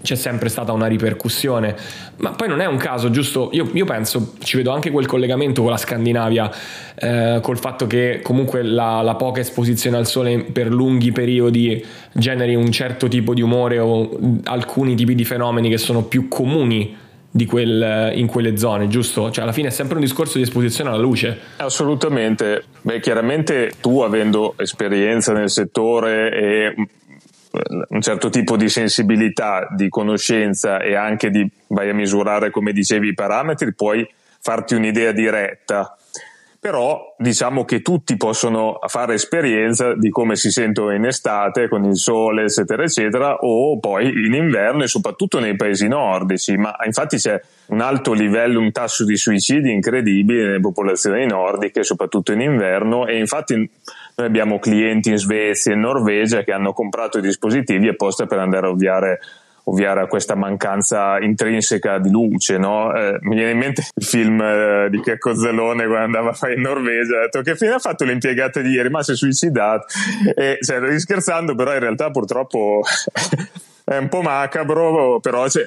[0.02, 1.76] c'è sempre stata una ripercussione.
[2.18, 3.50] Ma poi non è un caso, giusto?
[3.54, 6.50] Io, io penso, ci vedo anche quel collegamento con la Scandinavia,
[6.96, 12.56] eh, col fatto che comunque la, la, poca esposizione al sole per lunghi periodi generi
[12.56, 17.08] un certo tipo di umore o alcuni tipi di fenomeni che sono più comuni
[17.48, 19.32] Quel, in quelle zone, giusto?
[19.32, 21.38] Cioè, alla fine è sempre un discorso di esposizione alla luce.
[21.58, 22.64] Assolutamente.
[22.82, 26.74] Beh, chiaramente tu avendo esperienza nel settore e
[27.90, 33.10] un certo tipo di sensibilità, di conoscenza e anche di vai a misurare, come dicevi,
[33.10, 34.08] i parametri, puoi
[34.42, 35.96] farti un'idea diretta
[36.60, 41.96] però diciamo che tutti possono fare esperienza di come si sentono in estate con il
[41.96, 46.58] sole eccetera eccetera o poi in inverno e soprattutto nei paesi nordici.
[46.58, 52.34] Ma infatti c'è un alto livello un tasso di suicidi incredibile nelle popolazioni nordiche soprattutto
[52.34, 53.08] in inverno.
[53.08, 57.88] E infatti noi abbiamo clienti in Svezia e in Norvegia che hanno comprato i dispositivi
[57.88, 59.20] apposta per andare a ovviare
[59.70, 62.58] ovviare a questa mancanza intrinseca di luce.
[62.58, 62.94] No?
[62.94, 66.56] Eh, mi viene in mente il film eh, di Checco Zalone quando andava a fare
[66.56, 69.86] in Norvegia, ha detto che fine ha fatto l'impiegata di ieri, ma si è suicidato.
[70.36, 72.82] E cioè, scherzando, però in realtà purtroppo
[73.90, 75.64] è un po' macabro, però cioè,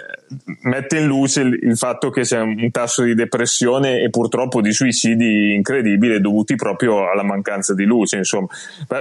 [0.60, 4.72] mette in luce il, il, fatto che c'è un tasso di depressione e purtroppo di
[4.72, 8.18] suicidi incredibile dovuti proprio alla mancanza di luce.
[8.18, 8.46] Insomma,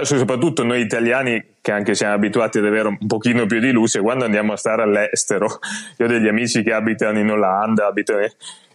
[0.02, 4.24] soprattutto noi italiani che anche siamo abituati ad avere un pochino più di luce quando
[4.24, 5.60] andiamo a stare all'estero.
[5.98, 8.26] Io ho degli amici che abitano in Olanda, abitano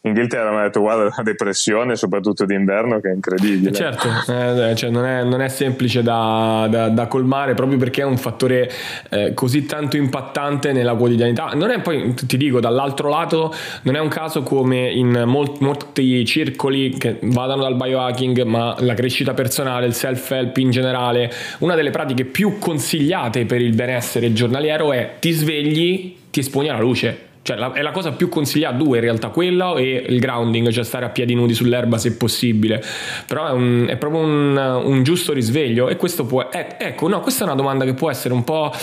[0.02, 3.72] Inghilterra mi ha detto guarda la depressione soprattutto d'inverno che è incredibile.
[3.72, 4.08] Certo.
[4.28, 8.18] Eh, cioè non, è, non, è, semplice da, da, da, colmare proprio perché è un
[8.18, 8.70] fattore
[9.10, 11.52] eh, così tanto impattante nella quotidianità.
[11.54, 16.26] Non è poi ti dico dall'altro lato non è un caso come in molti, molti
[16.26, 21.92] circoli che vadano dal biohacking ma la crescita personale il self-help in generale una delle
[21.92, 27.56] pratiche più consigliate per il benessere giornaliero è ti svegli ti esponi alla luce cioè,
[27.56, 31.06] la, è la cosa più consigliata, due in realtà, quella e il grounding, cioè stare
[31.06, 32.84] a piedi nudi sull'erba se possibile.
[33.26, 36.50] Però è, un, è proprio un, un, giusto risveglio e questo può...
[36.52, 38.74] Eh, ecco, no, questa è una domanda che può essere un po'...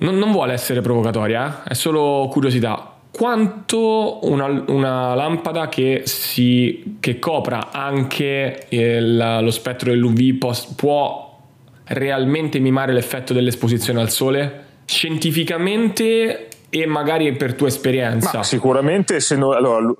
[0.00, 1.70] Non, non vuole essere provocatoria, eh?
[1.70, 2.96] è solo curiosità.
[3.10, 11.38] Quanto una, una lampada che, si, che copra anche il, lo spettro dell'UV può, può
[11.84, 14.64] realmente mimare l'effetto dell'esposizione al sole?
[14.84, 18.38] Scientificamente e magari per tua esperienza?
[18.38, 19.92] Ma sicuramente se no, allora,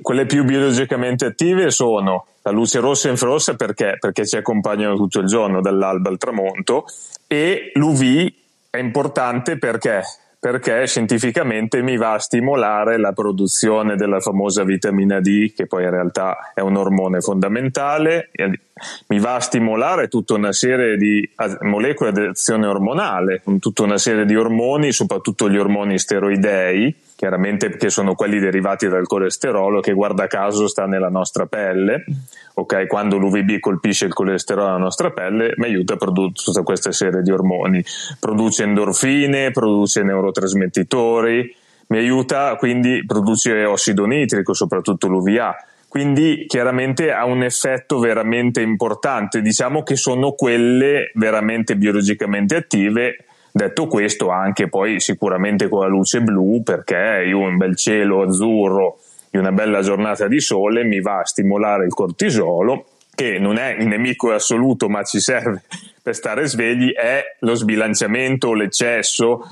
[0.00, 3.96] quelle più biologicamente attive sono la luce rossa e infrarossa perché?
[4.00, 6.86] perché ci accompagnano tutto il giorno dall'alba al tramonto
[7.26, 8.32] e l'UV
[8.70, 10.02] è importante perché
[10.46, 15.90] perché scientificamente mi va a stimolare la produzione della famosa vitamina D, che poi in
[15.90, 18.30] realtà è un ormone fondamentale,
[19.08, 21.28] mi va a stimolare tutta una serie di
[21.62, 27.88] molecole di azione ormonale, tutta una serie di ormoni, soprattutto gli ormoni steroidei, chiaramente che
[27.88, 32.04] sono quelli derivati dal colesterolo che guarda caso sta nella nostra pelle,
[32.54, 32.86] ok?
[32.86, 37.22] Quando l'UVB colpisce il colesterolo nella nostra pelle mi aiuta a produrre tutta questa serie
[37.22, 37.82] di ormoni,
[38.20, 41.56] produce endorfine, produce neurotrasmettitori,
[41.88, 45.56] mi aiuta quindi produce ossido nitrico, soprattutto l'UVA.
[45.88, 53.24] Quindi chiaramente ha un effetto veramente importante, diciamo che sono quelle veramente biologicamente attive
[53.56, 58.98] Detto questo, anche poi sicuramente con la luce blu, perché io un bel cielo azzurro
[59.30, 63.74] di una bella giornata di sole mi va a stimolare il cortisolo, che non è
[63.78, 65.62] il nemico assoluto, ma ci serve
[66.02, 69.48] per stare svegli, è lo sbilanciamento, l'eccesso,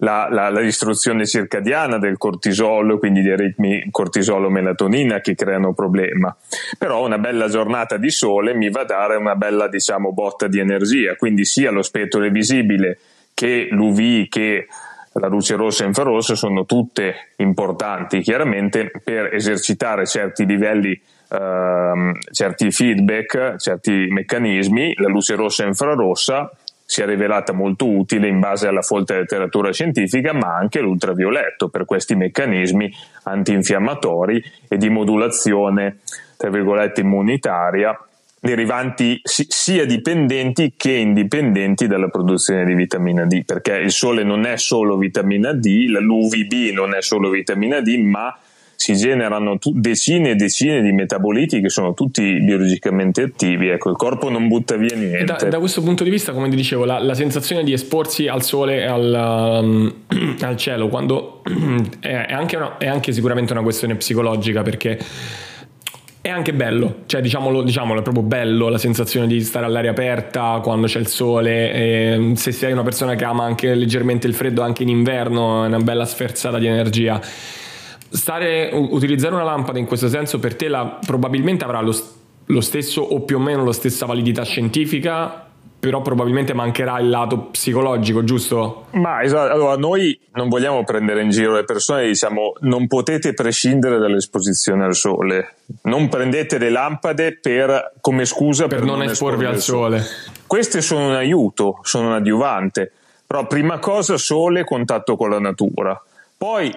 [0.00, 6.36] la, la, la distruzione circadiana del cortisolo, quindi dei ritmi cortisolo-melatonina che creano problema.
[6.76, 10.58] Però una bella giornata di sole mi va a dare una bella, diciamo, botta di
[10.58, 12.98] energia, quindi sia lo spettro visibile
[13.36, 14.66] che l'UV che
[15.12, 20.98] la luce rossa e infrarossa sono tutte importanti chiaramente per esercitare certi livelli
[21.30, 26.50] ehm, certi feedback, certi meccanismi, la luce rossa e infrarossa
[26.82, 31.84] si è rivelata molto utile in base alla folta letteratura scientifica, ma anche l'ultravioletto per
[31.84, 32.90] questi meccanismi
[33.24, 35.98] antinfiammatori e di modulazione,
[36.38, 37.98] tra virgolette, immunitaria
[38.46, 44.56] derivanti sia dipendenti che indipendenti dalla produzione di vitamina D, perché il sole non è
[44.56, 48.38] solo vitamina D, l'UVB non è solo vitamina D, ma
[48.76, 53.68] si generano tu- decine e decine di metaboliti che sono tutti biologicamente attivi.
[53.68, 55.24] Ecco, il corpo non butta via niente.
[55.24, 58.42] Da, da, questo punto di vista, come ti dicevo, la, la sensazione di esporsi al
[58.42, 59.94] sole e al, um,
[60.40, 61.42] al cielo quando
[62.00, 64.98] è, è, anche una, è anche sicuramente una questione psicologica perché
[66.26, 70.58] è anche bello, cioè diciamolo, diciamolo, è proprio bello la sensazione di stare all'aria aperta
[70.60, 74.62] quando c'è il sole, e se sei una persona che ama anche leggermente il freddo
[74.62, 77.20] anche in inverno è una bella sferzata di energia.
[78.08, 81.94] Stare, utilizzare una lampada in questo senso per te la, probabilmente avrà lo,
[82.46, 85.45] lo stesso o più o meno la stessa validità scientifica
[85.86, 88.86] però probabilmente mancherà il lato psicologico, giusto?
[88.94, 93.98] Ma esatto, allora noi non vogliamo prendere in giro le persone, diciamo non potete prescindere
[93.98, 99.44] dall'esposizione al sole, non prendete le lampade per, come scusa per, per non, non esporvi
[99.44, 100.00] al sole.
[100.00, 100.32] sole.
[100.48, 102.90] Queste sono un aiuto, sono un adiuvante,
[103.24, 106.02] però prima cosa sole, contatto con la natura,
[106.36, 106.76] poi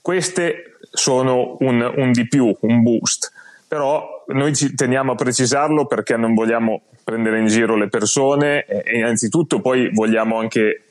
[0.00, 3.32] queste sono un, un di più, un boost
[3.68, 8.98] però noi ci teniamo a precisarlo perché non vogliamo prendere in giro le persone e
[8.98, 10.82] innanzitutto poi vogliamo anche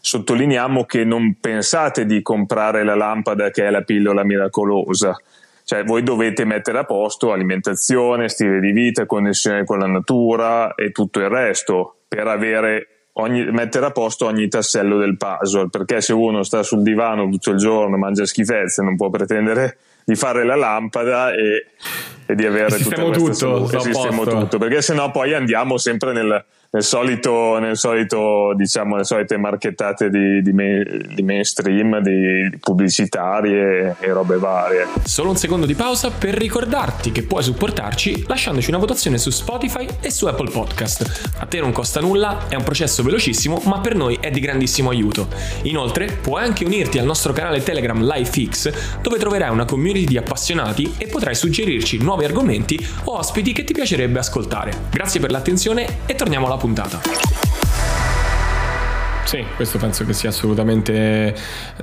[0.00, 5.16] sottolineiamo che non pensate di comprare la lampada che è la pillola miracolosa.
[5.64, 10.92] Cioè voi dovete mettere a posto alimentazione, stile di vita, connessione con la natura e
[10.92, 16.12] tutto il resto per avere ogni, mettere a posto ogni tassello del puzzle, perché se
[16.12, 19.76] uno sta sul divano tutto il giorno, mangia schifezze, non può pretendere
[20.06, 21.66] di fare la lampada e,
[22.26, 26.44] e di avere sistemo tutta questa tutto, sistemo tutto, perché sennò poi andiamo sempre nel,
[26.70, 30.52] nel solito, nel solito, diciamo, le solite marchettate di, di,
[31.14, 34.86] di mainstream, di pubblicitarie e robe varie.
[35.04, 39.86] Solo un secondo di pausa per ricordarti che puoi supportarci lasciandoci una votazione su Spotify
[40.00, 41.30] e su Apple Podcast.
[41.38, 44.90] A te non costa nulla, è un processo velocissimo, ma per noi è di grandissimo
[44.90, 45.28] aiuto.
[45.62, 50.94] Inoltre, puoi anche unirti al nostro canale Telegram LifeX, dove troverai una community di appassionati
[50.98, 54.72] e potrai suggerirci nuovi argomenti o ospiti che ti piacerebbe ascoltare.
[54.90, 57.45] Grazie per l'attenzione e torniamo alla puntata puntata.
[59.26, 61.34] Sì, questo penso che sia assolutamente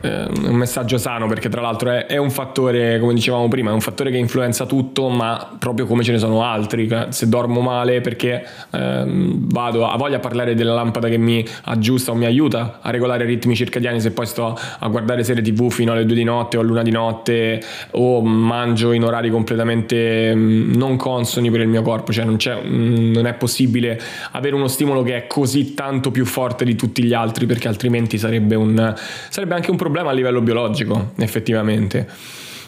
[0.01, 3.73] eh, un messaggio sano perché tra l'altro è, è, un fattore, come dicevamo prima, è
[3.73, 6.87] un fattore che influenza tutto, ma proprio come ce ne sono altri.
[7.09, 12.15] Se dormo male perché eh, vado a voglia parlare della lampada che mi aggiusta o
[12.15, 15.91] mi aiuta a regolare i ritmi circadiani, se poi sto a guardare serie tv fino
[15.91, 20.75] alle due di notte o a luna di notte o mangio in orari completamente mm,
[20.75, 23.99] non consoni per il mio corpo, cioè non, mm, non è possibile
[24.31, 27.67] avere uno stimolo che è così tanto più forte di tutti gli altri altri perché
[27.67, 28.93] altrimenti sarebbe, un,
[29.29, 32.07] sarebbe anche un problema a livello biologico effettivamente.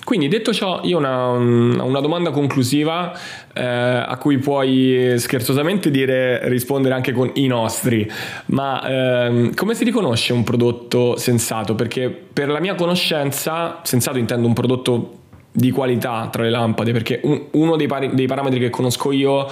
[0.04, 1.30] Quindi detto ciò, io ho una,
[1.84, 3.12] una, domanda conclusiva
[3.54, 8.08] eh, a cui puoi scherzosamente dire rispondere anche con i nostri,
[8.48, 11.74] ma eh, come si riconosce un prodotto sensato?
[11.74, 15.24] Perché per la mia conoscenza, sensato intendo un prodotto
[15.56, 19.48] di qualità tra le lampade, perché un, uno dei, pari, dei, parametri che conosco io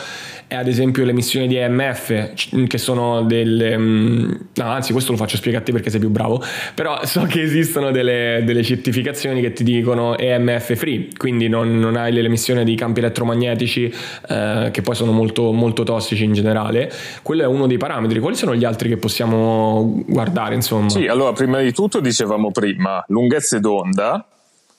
[0.53, 2.33] è ad esempio l'emissione di EMF,
[2.67, 3.75] che sono delle...
[3.75, 6.43] Mm, no, anzi, questo lo faccio spiegare a te perché sei più bravo,
[6.75, 11.95] però so che esistono delle, delle certificazioni che ti dicono EMF free, quindi non, non
[11.95, 13.91] hai l'emissione di campi elettromagnetici
[14.29, 16.91] eh, che poi sono molto, molto tossici in generale.
[17.23, 18.19] Quello è uno dei parametri.
[18.19, 20.89] Quali sono gli altri che possiamo guardare, insomma?
[20.89, 24.23] Sì, allora, prima di tutto dicevamo prima, lunghezze d'onda,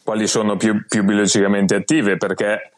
[0.05, 2.74] quali sono più, più biologicamente attive, perché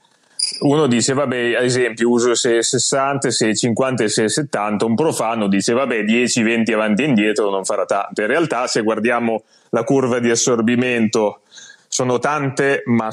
[0.60, 6.42] uno dice vabbè ad esempio uso 660, 650 e 670 un profano dice vabbè 10,
[6.42, 11.40] 20 avanti e indietro non farà tanto in realtà se guardiamo la curva di assorbimento
[11.88, 13.08] sono tante ma,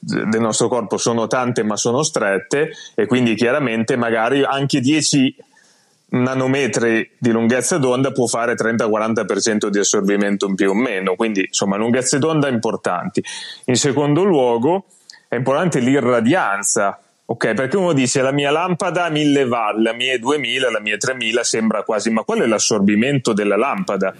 [0.00, 5.36] del nostro corpo sono tante ma sono strette e quindi chiaramente magari anche 10
[6.10, 11.76] nanometri di lunghezza d'onda può fare 30-40% di assorbimento in più o meno, quindi insomma
[11.76, 13.22] lunghezze d'onda importanti.
[13.66, 14.86] In secondo luogo
[15.28, 17.52] è importante l'irradianza, ok?
[17.52, 20.94] Perché uno dice la mia lampada ha 1000 watt, la mia è 2000, la mia
[20.94, 24.14] è 3000, sembra quasi, ma qual è l'assorbimento della lampada?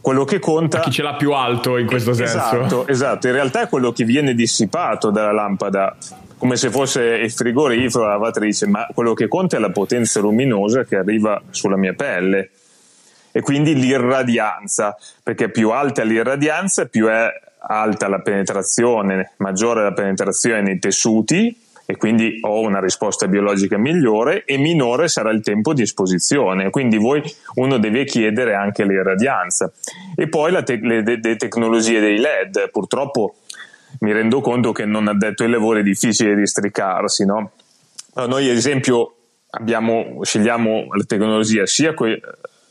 [0.00, 0.80] Quello che conta...
[0.80, 2.36] chi ce l'ha più alto in questo senso.
[2.36, 5.96] Esatto, esatto, in realtà è quello che viene dissipato dalla lampada
[6.36, 10.84] come se fosse il frigorifero, la lavatrice, ma quello che conta è la potenza luminosa
[10.84, 12.50] che arriva sulla mia pelle
[13.32, 17.28] e quindi l'irradianza, perché più alta è l'irradianza, più è
[17.66, 21.56] alta la penetrazione, maggiore la penetrazione nei tessuti
[21.86, 26.70] e quindi ho una risposta biologica migliore e minore sarà il tempo di esposizione.
[26.70, 27.22] Quindi voi,
[27.54, 29.70] uno deve chiedere anche l'irradianza.
[30.16, 33.34] E poi te- le, le, le tecnologie dei LED, purtroppo
[34.00, 37.52] mi rendo conto che non addetto ai lavori è difficile districarsi, no?
[38.14, 39.14] Noi ad esempio
[39.50, 42.18] abbiamo, scegliamo la tecnologia sia un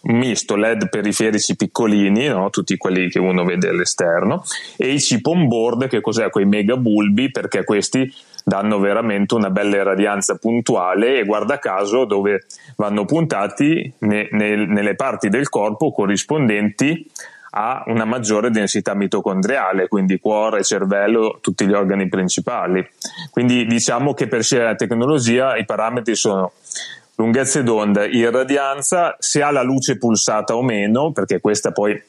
[0.04, 2.50] misto LED periferici piccolini, no?
[2.50, 4.44] tutti quelli che uno vede all'esterno,
[4.78, 6.30] e i chip on board, che cos'è?
[6.30, 8.12] Quei mega bulbi, perché questi
[8.44, 12.46] danno veramente una bella irradianza puntuale e guarda caso dove
[12.76, 17.10] vanno puntati ne, ne, nelle parti del corpo corrispondenti
[17.56, 22.86] ha una maggiore densità mitocondriale, quindi cuore, cervello, tutti gli organi principali.
[23.30, 26.54] Quindi diciamo che per scegliere la tecnologia i parametri sono
[27.16, 32.02] lunghezze d'onda, irradianza, se ha la luce pulsata o meno, perché questa poi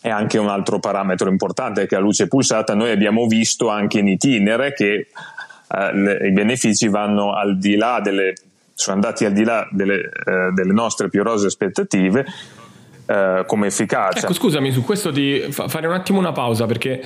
[0.00, 4.08] è anche un altro parametro importante, che la luce pulsata noi abbiamo visto anche in
[4.08, 5.08] itinere che
[5.68, 8.34] eh, le, i benefici vanno al di là delle
[8.80, 12.24] sono andati al di là delle, eh, delle nostre più rose aspettative
[13.04, 14.20] eh, come efficacia.
[14.20, 17.02] Ecco, scusami, su questo ti fa fare un attimo una pausa perché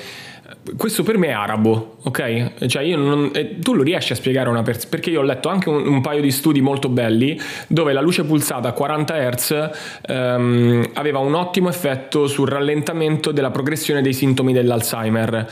[0.76, 2.66] questo per me è arabo, ok?
[2.66, 3.30] Cioè io non,
[3.60, 6.00] tu lo riesci a spiegare a una persona, perché io ho letto anche un, un,
[6.00, 9.70] paio di studi molto belli dove la luce pulsata a 40 Hz
[10.06, 15.46] ehm, aveva un ottimo effetto sul rallentamento della progressione dei sintomi dell'Alzheimer.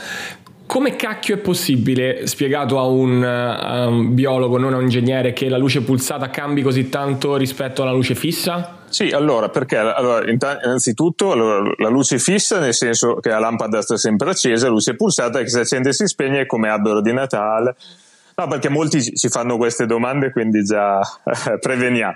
[0.73, 5.47] Come cacchio è possibile, spiegato a un, a un biologo, non a un ingegnere, che
[5.47, 8.79] la luce pulsata cambi così tanto rispetto alla luce fissa?
[8.89, 13.97] Sì, allora, perché allora, innanzitutto allora, la luce fissa, nel senso che la lampada sta
[13.97, 17.75] sempre accesa, la luce pulsata che si accende e si spegne come albero di Natale.
[18.35, 21.01] No, perché molti ci fanno queste domande, quindi già
[21.61, 22.15] preveniamo.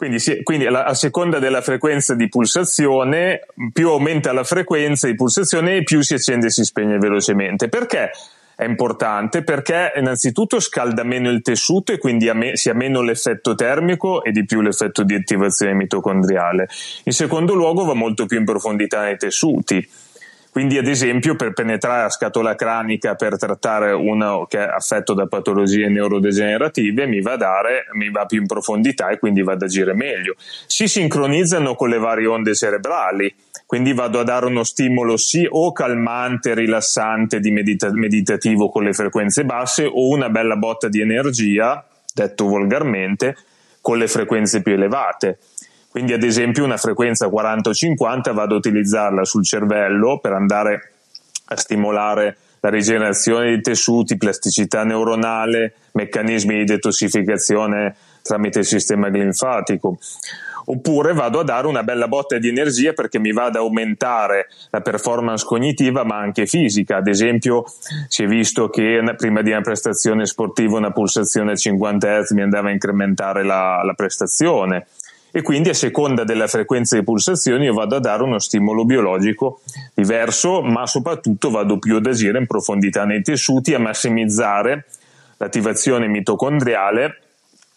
[0.00, 3.40] Quindi, quindi a seconda della frequenza di pulsazione,
[3.70, 7.68] più aumenta la frequenza di pulsazione e più si accende e si spegne velocemente.
[7.68, 8.10] Perché?
[8.56, 14.22] è importante perché innanzitutto scalda meno il tessuto e quindi si ha meno l'effetto termico
[14.22, 16.68] e di più l'effetto di attivazione mitocondriale.
[17.04, 19.86] In secondo luogo va molto più in profondità nei tessuti.
[20.50, 25.26] Quindi, ad esempio, per penetrare la scatola cranica per trattare uno che è affetto da
[25.26, 29.62] patologie neurodegenerative, mi va, a dare, mi va più in profondità e quindi va ad
[29.62, 30.34] agire meglio.
[30.66, 33.32] Si sincronizzano con le varie onde cerebrali
[33.70, 38.92] quindi vado a dare uno stimolo sì o calmante, rilassante di medita- meditativo con le
[38.92, 43.36] frequenze basse o una bella botta di energia, detto volgarmente,
[43.80, 45.38] con le frequenze più elevate.
[45.90, 50.92] Quindi ad esempio una frequenza 40-50 vado a utilizzarla sul cervello per andare
[51.46, 59.98] a stimolare la rigenerazione dei tessuti, plasticità neuronale, meccanismi di detossificazione tramite il sistema linfatico
[60.66, 64.80] oppure vado a dare una bella botta di energia perché mi va ad aumentare la
[64.80, 66.96] performance cognitiva ma anche fisica.
[66.96, 67.64] Ad esempio,
[68.08, 72.42] si è visto che prima di una prestazione sportiva una pulsazione a 50 Hz mi
[72.42, 74.86] andava a incrementare la, la prestazione
[75.32, 79.60] e quindi a seconda della frequenza di pulsazioni io vado a dare uno stimolo biologico
[79.94, 84.86] diverso, ma soprattutto vado più ad agire in profondità nei tessuti, a massimizzare
[85.36, 87.18] l'attivazione mitocondriale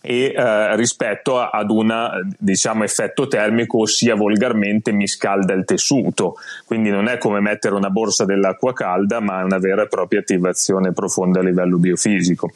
[0.05, 6.35] e eh, rispetto ad un diciamo, effetto termico, ossia volgarmente mi scalda il tessuto.
[6.65, 10.19] Quindi non è come mettere una borsa dell'acqua calda, ma è una vera e propria
[10.19, 12.51] attivazione profonda a livello biofisico.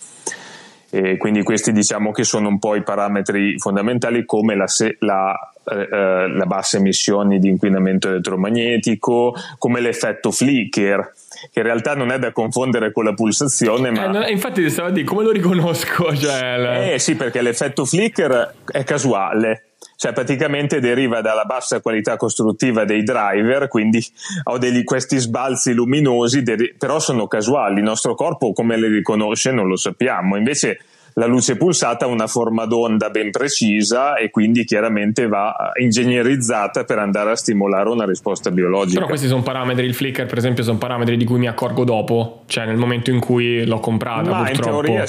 [0.89, 4.65] E quindi questi diciamo che sono un po' i parametri fondamentali come la,
[4.99, 11.13] la, eh, eh, la bassa emissione di inquinamento elettromagnetico, come l'effetto flicker
[11.51, 13.91] che in realtà non è da confondere con la pulsazione.
[13.91, 14.25] Ma...
[14.25, 16.05] Eh, infatti ti stavo a dire come lo riconosco.
[16.17, 16.91] Cioè, la...
[16.91, 19.66] Eh sì, perché l'effetto flicker è casuale.
[19.97, 23.99] Cioè, praticamente deriva dalla bassa qualità costruttiva dei driver, quindi
[24.43, 27.79] ho degli, questi sbalzi luminosi, deri- però sono casuali.
[27.79, 30.37] Il nostro corpo come li riconosce non lo sappiamo.
[30.37, 30.79] Invece
[31.17, 36.99] la luce pulsata ha una forma d'onda ben precisa e quindi chiaramente va ingegnerizzata per
[36.99, 38.95] andare a stimolare una risposta biologica.
[38.95, 42.43] Però questi sono parametri, il flicker per esempio sono parametri di cui mi accorgo dopo,
[42.45, 44.77] cioè nel momento in cui l'ho comprata Ma purtroppo.
[44.77, 45.05] in teoria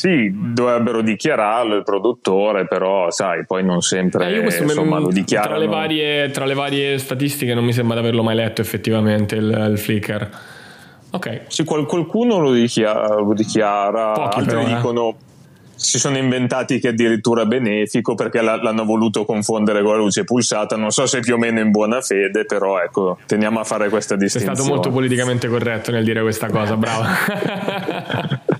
[0.00, 5.08] sì, dovrebbero dichiararlo il produttore, però sai, poi non sempre eh, io questo insomma, lo
[5.08, 5.56] dichiarano.
[5.56, 9.36] Tra le, varie, tra le varie statistiche non mi sembra di averlo mai letto effettivamente
[9.36, 10.30] il, il flicker.
[11.10, 11.42] Ok.
[11.48, 14.74] Se qualcuno lo dichiara, lo dichiara Pochi altri però, eh.
[14.74, 15.14] dicono eh.
[15.74, 20.76] si sono inventati che è addirittura benefico perché l'hanno voluto confondere con la luce pulsata.
[20.76, 24.14] Non so se più o meno in buona fede, però ecco, teniamo a fare questa
[24.14, 24.54] distinzione.
[24.54, 27.02] Sei stato molto politicamente corretto nel dire questa cosa, bravo.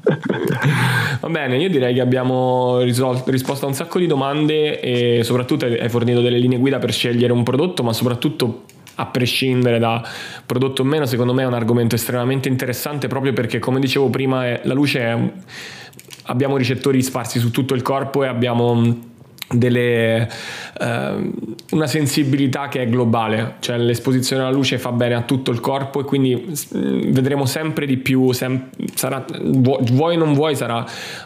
[1.21, 5.67] Va bene, io direi che abbiamo risolto, risposto a un sacco di domande e soprattutto
[5.67, 8.65] hai fornito delle linee guida per scegliere un prodotto, ma soprattutto
[9.01, 10.07] a prescindere da
[10.45, 14.47] prodotto o meno, secondo me è un argomento estremamente interessante proprio perché, come dicevo prima,
[14.47, 15.19] è, la luce è,
[16.25, 19.09] abbiamo ricettori sparsi su tutto il corpo e abbiamo
[19.53, 20.31] delle,
[20.81, 21.31] eh,
[21.71, 26.01] una sensibilità che è globale, cioè l'esposizione alla luce fa bene a tutto il corpo
[26.01, 30.85] e quindi vedremo sempre di più, sem- sarà, vuoi o non vuoi, sarà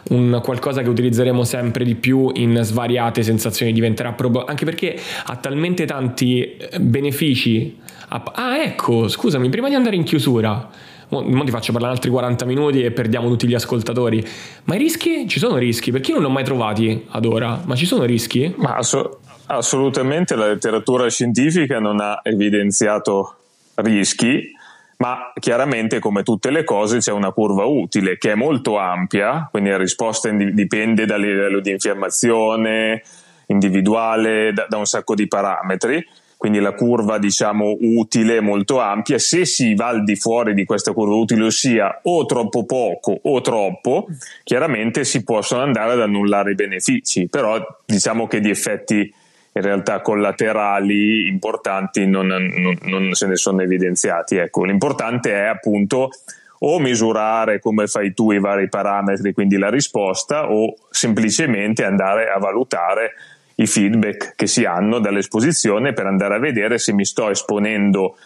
[0.09, 5.35] un qualcosa che utilizzeremo sempre di più in svariate sensazioni, diventerà prob- anche perché ha
[5.35, 7.77] talmente tanti eh, benefici.
[8.07, 10.69] Ah, ecco, scusami, prima di andare in chiusura
[11.09, 14.25] mo ti faccio parlare altri 40 minuti e perdiamo tutti gli ascoltatori.
[14.65, 15.27] Ma i rischi?
[15.27, 15.91] Ci sono rischi?
[15.91, 18.53] Perché io non li ho mai trovati ad ora, ma ci sono rischi?
[18.57, 19.09] Ma ass-
[19.47, 23.35] assolutamente la letteratura scientifica non ha evidenziato
[23.75, 24.51] rischi,
[24.97, 29.69] ma chiaramente come tutte le cose c'è una curva utile che è molto ampia, quindi
[29.69, 33.03] la risposta dipende dal livello di infiammazione
[33.47, 36.03] individuale, da, da un sacco di parametri
[36.45, 40.91] quindi la curva diciamo utile molto ampia, se si va al di fuori di questa
[40.91, 44.05] curva utile, ossia o troppo poco o troppo,
[44.43, 49.11] chiaramente si possono andare ad annullare i benefici, però diciamo che di effetti
[49.53, 54.35] in realtà collaterali importanti non, non, non se ne sono evidenziati.
[54.35, 56.11] Ecco, l'importante è appunto
[56.59, 62.37] o misurare come fai tu i vari parametri, quindi la risposta, o semplicemente andare a
[62.37, 63.13] valutare
[63.55, 68.17] i feedback che si hanno dall'esposizione per andare a vedere se mi sto esponendo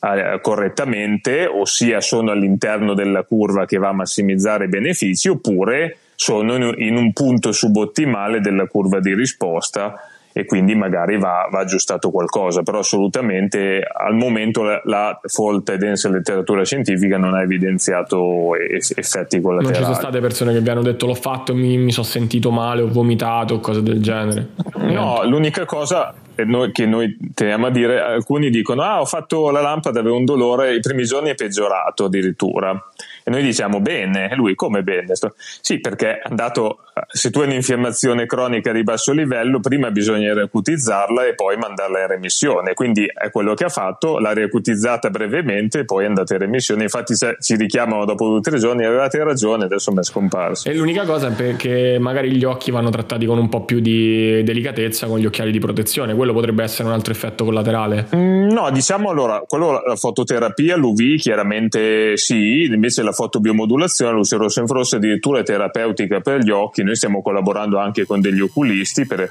[0.00, 6.54] eh, correttamente, ossia sono all'interno della curva che va a massimizzare i benefici, oppure sono
[6.54, 12.10] in, in un punto subottimale della curva di risposta e quindi magari va, va, aggiustato
[12.10, 18.54] qualcosa, però assolutamente al momento la, la folta e densa letteratura scientifica non ha evidenziato
[18.56, 19.62] effetti collaterali.
[19.62, 22.50] Non ci sono state persone che vi hanno detto l'ho fatto, mi, mi sono sentito
[22.50, 24.48] male, ho vomitato o cose del genere?
[24.76, 26.14] No, l'unica cosa
[26.44, 30.24] noi, che noi teniamo a dire, alcuni dicono ah ho fatto la lampada, avevo un
[30.24, 32.90] dolore, i primi giorni è peggiorato addirittura
[33.22, 35.14] e noi diciamo bene, e lui come bene?
[35.60, 36.78] Sì, perché è andato,
[37.08, 42.06] se tu hai un'infiammazione cronica di basso livello, prima bisogna riacutizzarla e poi mandarla in
[42.06, 42.74] remissione.
[42.74, 46.82] Quindi è quello che ha fatto, l'ha riacutizzata brevemente e poi è andata in remissione.
[46.82, 50.68] Infatti ci richiamano dopo due o tre giorni, avevate ragione, adesso mi è scomparso.
[50.68, 54.42] E l'unica cosa è che magari gli occhi vanno trattati con un po' più di
[54.42, 58.08] delicatezza con gli occhiali di protezione, quello potrebbe essere un altro effetto collaterale.
[58.14, 64.36] Mm, no, diciamo allora, quello la fototerapia, l'UV chiaramente sì, invece la fotobiomodulazione, la luce
[64.36, 69.06] rossa infrarossa addirittura è terapeutica per gli occhi, noi stiamo collaborando anche con degli oculisti
[69.06, 69.30] per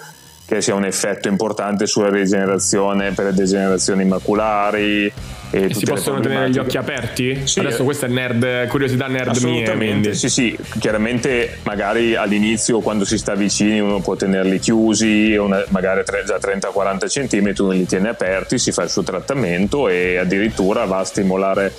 [0.50, 5.06] che sia un effetto importante sulla rigenerazione per le degenerazioni maculari.
[5.52, 7.46] E, e si possono tenere gli occhi aperti?
[7.46, 10.14] Sì, Adesso questa è nerd, curiosità nerd mia.
[10.14, 16.02] Sì, sì, chiaramente magari all'inizio quando si sta vicini uno può tenerli chiusi, una, magari
[16.26, 20.98] già 30-40 cm, uno li tiene aperti, si fa il suo trattamento e addirittura va
[20.98, 21.72] a stimolare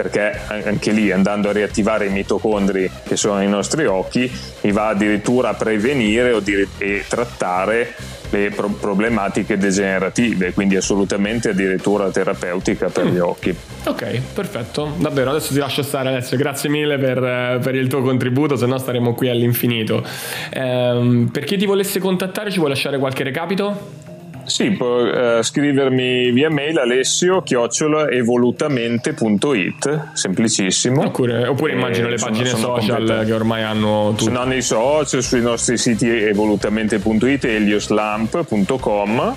[0.00, 4.30] perché anche lì andando a riattivare i mitocondri che sono nei nostri occhi
[4.62, 6.34] mi va addirittura a prevenire
[6.78, 7.94] e trattare
[8.30, 13.08] le pro- problematiche degenerative, quindi assolutamente addirittura terapeutica per mm.
[13.08, 13.54] gli occhi.
[13.84, 18.56] Ok, perfetto, davvero, adesso ti lascio stare Alessio, grazie mille per, per il tuo contributo,
[18.56, 20.02] se no staremo qui all'infinito.
[20.50, 24.08] Eh, per chi ti volesse contattare ci vuoi lasciare qualche recapito?
[24.44, 31.06] Sì, può uh, scrivermi via mail alessio chiocciolaevolutamente.it, semplicissimo.
[31.06, 34.24] Oppure, oppure immagino le pagine sono, sono social che ormai hanno tutto.
[34.24, 39.36] Sono nei social, sui nostri siti evolutamente.it e elioslamp.com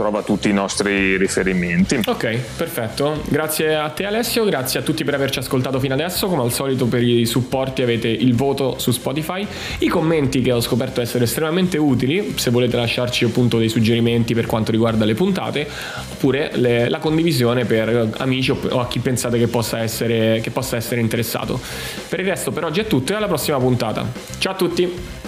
[0.00, 2.00] trova tutti i nostri riferimenti.
[2.06, 3.22] Ok, perfetto.
[3.28, 6.26] Grazie a te Alessio, grazie a tutti per averci ascoltato fino adesso.
[6.26, 9.46] Come al solito per i supporti avete il voto su Spotify,
[9.80, 14.46] i commenti che ho scoperto essere estremamente utili, se volete lasciarci appunto dei suggerimenti per
[14.46, 15.68] quanto riguarda le puntate,
[16.12, 20.76] oppure le, la condivisione per amici o a chi pensate che possa, essere, che possa
[20.76, 21.60] essere interessato.
[22.08, 24.10] Per il resto per oggi è tutto e alla prossima puntata.
[24.38, 25.19] Ciao a tutti!